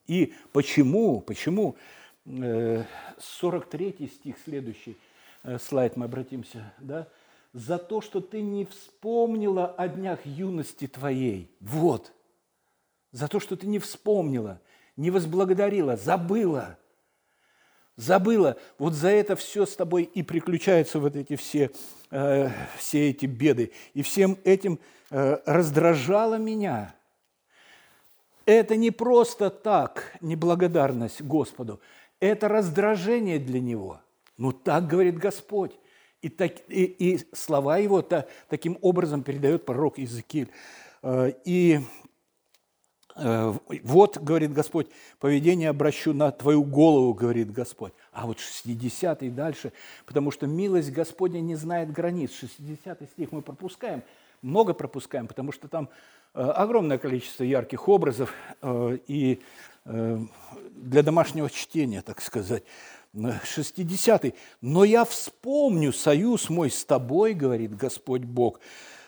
И 0.07 0.33
почему, 0.53 1.21
почему 1.21 1.77
43 2.25 3.97
э, 3.99 4.07
стих, 4.07 4.37
следующий 4.45 4.97
э, 5.43 5.59
слайд, 5.59 5.97
мы 5.97 6.07
обратимся, 6.07 6.73
да? 6.79 7.09
за 7.53 7.79
то, 7.79 8.01
что 8.01 8.21
ты 8.21 8.41
не 8.41 8.65
вспомнила 8.67 9.67
о 9.67 9.89
днях 9.89 10.25
юности 10.25 10.87
твоей. 10.87 11.51
Вот. 11.61 12.13
За 13.13 13.29
то, 13.29 13.41
что 13.41 13.57
ты 13.57 13.67
не 13.67 13.79
вспомнила, 13.79 14.61
не 14.97 15.11
возблагодарила, 15.11 15.97
забыла. 15.97 16.79
Забыла. 17.97 18.57
Вот 18.79 18.93
за 18.95 19.09
это 19.09 19.37
все 19.37 19.67
с 19.67 19.75
тобой 19.75 20.03
и 20.05 20.23
приключаются 20.23 20.99
вот 21.01 21.17
эти 21.17 21.37
все, 21.37 21.71
э, 22.11 22.51
все 22.77 23.11
эти 23.11 23.27
беды. 23.27 23.73
И 23.95 24.03
всем 24.03 24.37
этим 24.45 24.79
Э, 25.11 25.39
раздражало 25.47 26.37
меня. 26.37 26.95
Это 28.45 28.77
не 28.77 28.91
просто 28.91 29.51
так 29.51 30.17
неблагодарность 30.21 31.23
Господу, 31.23 31.81
это 32.19 32.49
раздражение 32.49 33.39
для 33.39 33.61
Него. 33.61 34.01
Ну 34.37 34.53
так 34.53 34.89
говорит 34.89 35.17
Господь. 35.17 35.79
И, 36.23 36.29
так, 36.29 36.55
и, 36.69 36.85
и 36.85 37.21
слова 37.35 37.79
Его 37.79 38.03
та, 38.03 38.27
таким 38.49 38.79
образом 38.81 39.23
передает 39.23 39.65
пророк 39.65 39.99
Иезекииль. 39.99 40.51
Э, 41.03 41.33
и 41.45 41.81
вот, 43.17 44.19
говорит 44.19 44.53
Господь, 44.53 44.89
поведение 45.19 45.71
обращу 45.71 46.13
на 46.13 46.31
твою 46.31 46.63
голову, 46.63 47.15
говорит 47.15 47.51
Господь. 47.51 47.93
А 48.13 48.27
вот 48.27 48.39
60 48.39 49.23
и 49.23 49.31
дальше, 49.31 49.73
потому 50.05 50.31
что 50.31 50.47
милость 50.47 50.93
Господня 50.93 51.41
не 51.41 51.55
знает 51.55 51.91
границ. 51.93 52.33
60 52.33 53.03
стих 53.11 53.33
мы 53.33 53.43
пропускаем, 53.43 54.03
много 54.43 54.75
пропускаем, 54.75 55.27
потому 55.27 55.53
что 55.53 55.67
там 55.67 55.89
э, 56.35 56.43
огромное 56.43 56.99
количество 56.99 57.45
ярких 57.45 57.89
образов 57.89 58.33
э, 58.63 58.99
и 59.07 59.41
для 59.85 61.05
домашнего 61.05 61.49
чтения, 61.49 62.03
так 62.03 62.21
сказать. 62.21 62.65
60 63.45 64.35
«Но 64.61 64.85
я 64.85 65.05
вспомню 65.05 65.93
союз 65.93 66.51
мой 66.51 66.71
с 66.71 66.85
тобой, 66.85 67.35
говорит 67.35 67.77
Господь 67.77 68.23
Бог, 68.23 68.61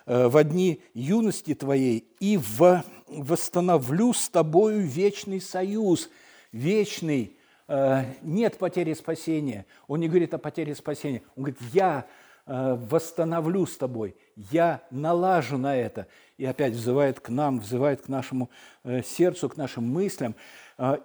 в 0.08 0.44
дни 0.44 0.80
юности 0.94 1.54
твоей 1.54 2.08
и 2.18 2.38
в 2.38 2.82
восстановлю 3.08 4.12
с 4.12 4.28
тобою 4.28 4.80
вечный 4.80 5.40
союз, 5.40 6.10
вечный, 6.52 7.36
э, 7.66 8.04
нет 8.22 8.58
потери 8.58 8.94
спасения. 8.94 9.66
Он 9.86 10.00
не 10.00 10.08
говорит 10.08 10.34
о 10.34 10.38
потере 10.38 10.74
спасения. 10.74 11.22
Он 11.36 11.44
говорит, 11.44 11.60
я 11.72 12.06
э, 12.46 12.76
восстановлю 12.88 13.66
с 13.66 13.76
тобой, 13.76 14.16
я 14.36 14.82
налажу 14.90 15.58
на 15.58 15.76
это. 15.76 16.06
И 16.36 16.44
опять 16.44 16.74
взывает 16.74 17.20
к 17.20 17.28
нам, 17.30 17.60
взывает 17.60 18.02
к 18.02 18.08
нашему 18.08 18.50
э, 18.84 19.02
сердцу, 19.02 19.48
к 19.48 19.56
нашим 19.56 19.84
мыслям. 19.84 20.34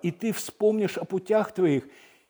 И 0.03 0.11
ты 0.11 0.33
вспомнишь 0.33 0.99
о 0.99 1.05
путях 1.05 1.51
твоих, 1.51 1.85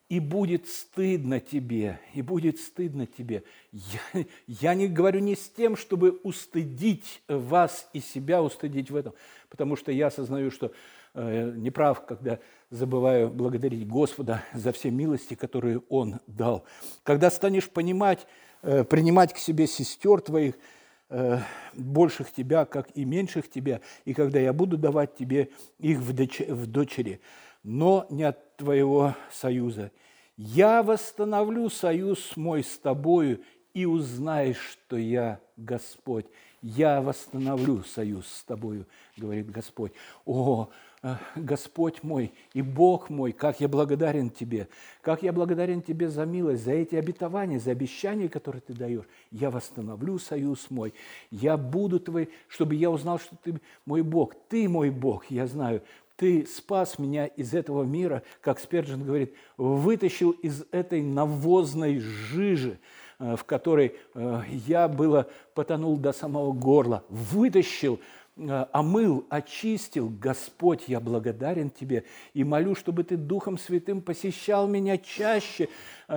и 0.09 0.19
будет 0.19 0.67
стыдно 0.67 1.39
тебе, 1.39 1.99
и 2.13 2.21
будет 2.21 2.59
стыдно 2.59 3.07
тебе. 3.07 3.43
Я, 3.71 4.25
я 4.47 4.73
не 4.73 4.87
говорю 4.87 5.19
не 5.19 5.35
с 5.35 5.49
тем, 5.49 5.75
чтобы 5.75 6.11
устыдить 6.23 7.23
вас 7.27 7.89
и 7.93 7.99
себя 7.99 8.43
устыдить 8.43 8.91
в 8.91 8.95
этом, 8.95 9.13
потому 9.49 9.75
что 9.75 9.91
я 9.91 10.07
осознаю, 10.07 10.51
что 10.51 10.71
э, 11.13 11.53
неправ, 11.55 12.05
когда 12.05 12.39
забываю 12.69 13.29
благодарить 13.29 13.87
Господа 13.87 14.43
за 14.53 14.71
все 14.71 14.91
милости, 14.91 15.35
которые 15.35 15.81
Он 15.89 16.19
дал. 16.27 16.65
Когда 17.03 17.31
станешь 17.31 17.69
понимать, 17.69 18.27
э, 18.61 18.83
принимать 18.83 19.33
к 19.33 19.37
себе 19.37 19.67
сестер 19.67 20.21
твоих, 20.21 20.55
э, 21.09 21.39
больших 21.73 22.31
тебя, 22.31 22.65
как 22.65 22.89
и 22.95 23.05
меньших 23.05 23.49
тебя, 23.49 23.81
и 24.05 24.13
когда 24.13 24.39
я 24.39 24.53
буду 24.53 24.77
давать 24.77 25.15
тебе 25.15 25.49
их 25.79 25.99
в, 25.99 26.13
доч 26.13 26.41
в 26.41 26.67
дочери, 26.67 27.21
но 27.63 28.05
не 28.09 28.23
от 28.23 28.52
твоего 28.63 29.15
союза. 29.29 29.91
Я 30.37 30.83
восстановлю 30.83 31.69
союз 31.69 32.37
мой 32.37 32.63
с 32.63 32.77
тобою, 32.77 33.41
и 33.73 33.85
узнаешь, 33.85 34.77
что 34.85 34.97
я 34.97 35.39
Господь 35.57 36.27
я 36.63 37.01
восстановлю 37.01 37.83
союз 37.83 38.25
с 38.25 38.43
тобою, 38.45 38.87
говорит 39.17 39.51
Господь. 39.51 39.91
О, 40.25 40.69
э, 41.03 41.15
Господь 41.35 42.03
мой 42.03 42.31
и 42.53 42.61
Бог 42.61 43.09
мой, 43.09 43.33
как 43.33 43.59
я 43.59 43.67
благодарен 43.67 44.29
Тебе, 44.29 44.69
как 45.01 45.23
я 45.23 45.33
благодарен 45.33 45.81
Тебе 45.81 46.07
за 46.07 46.25
милость, 46.25 46.63
за 46.63 46.71
эти 46.71 46.95
обетования, 46.95 47.59
за 47.59 47.71
обещания, 47.71 48.29
которые 48.29 48.61
Ты 48.61 48.73
даешь. 48.73 49.03
Я 49.29 49.51
восстановлю 49.51 50.17
союз 50.17 50.71
мой, 50.71 50.93
я 51.31 51.57
буду 51.57 51.99
Твой, 51.99 52.29
чтобы 52.47 52.75
я 52.75 52.89
узнал, 52.89 53.19
что 53.19 53.35
Ты 53.43 53.59
мой 53.85 54.01
Бог, 54.01 54.33
Ты 54.47 54.69
мой 54.69 54.89
Бог, 54.89 55.25
я 55.29 55.47
знаю, 55.47 55.83
ты 56.15 56.45
спас 56.45 56.99
меня 56.99 57.25
из 57.25 57.53
этого 57.53 57.83
мира, 57.83 58.23
как 58.41 58.59
Сперджин 58.59 59.03
говорит, 59.03 59.33
вытащил 59.57 60.31
из 60.31 60.63
этой 60.71 61.01
навозной 61.01 61.99
жижи, 61.99 62.79
Э, 63.23 63.35
в 63.37 63.43
которой 63.45 63.95
э, 64.15 64.41
я 64.67 64.87
было 64.87 65.27
потонул 65.53 65.97
до 65.97 66.11
самого 66.11 66.51
горла, 66.51 67.03
вытащил, 67.09 67.99
омыл, 68.35 69.25
очистил. 69.29 70.09
Господь, 70.09 70.85
я 70.87 70.99
благодарен 70.99 71.69
Тебе 71.69 72.03
и 72.33 72.43
молю, 72.43 72.73
чтобы 72.75 73.03
Ты 73.03 73.15
Духом 73.15 73.57
Святым 73.57 74.01
посещал 74.01 74.67
меня 74.67 74.97
чаще, 74.97 75.69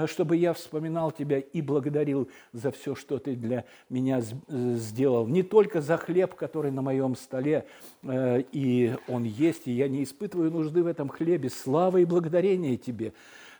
чтобы 0.06 0.36
я 0.36 0.54
вспоминал 0.54 1.12
Тебя 1.12 1.38
и 1.38 1.60
благодарил 1.60 2.30
за 2.52 2.70
все, 2.70 2.94
что 2.94 3.18
Ты 3.18 3.36
для 3.36 3.64
меня 3.90 4.22
сделал. 4.48 5.26
Не 5.26 5.42
только 5.42 5.80
за 5.80 5.96
хлеб, 5.98 6.34
который 6.34 6.70
на 6.70 6.82
моем 6.82 7.16
столе, 7.16 7.66
и 8.02 8.94
он 9.08 9.24
есть, 9.24 9.66
и 9.66 9.72
я 9.72 9.88
не 9.88 10.02
испытываю 10.02 10.50
нужды 10.50 10.82
в 10.82 10.86
этом 10.86 11.08
хлебе. 11.08 11.50
Слава 11.50 11.98
и 11.98 12.04
благодарение 12.04 12.76
Тебе. 12.76 13.12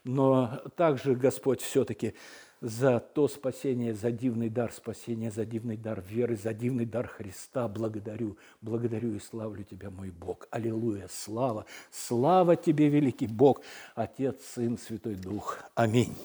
Но 0.05 0.63
также, 0.77 1.15
Господь, 1.17 1.61
все-таки 1.61 2.15
за 2.61 3.01
то 3.01 3.29
спасение, 3.29 3.95
за 3.95 4.11
дивный 4.11 4.49
дар 4.49 4.73
спасения, 4.73 5.31
за 5.31 5.45
дивный 5.45 5.77
дар 5.77 6.03
веры, 6.09 6.37
за 6.37 6.53
дивный 6.55 6.87
дар 6.87 7.07
Христа. 7.07 7.69
Благодарю, 7.69 8.37
благодарю 8.61 9.15
и 9.15 9.21
славлю 9.21 9.65
Тебя, 9.65 9.91
мой 9.91 10.11
Бог. 10.11 10.49
Аллилуйя, 10.51 11.09
слава, 11.11 11.67
слава 11.91 12.57
Тебе, 12.57 12.89
великий 12.89 13.27
Бог, 13.27 13.61
Отец, 13.95 14.43
Сын, 14.55 14.79
Святой 14.79 15.15
Дух. 15.15 15.59
Аминь. 15.75 16.17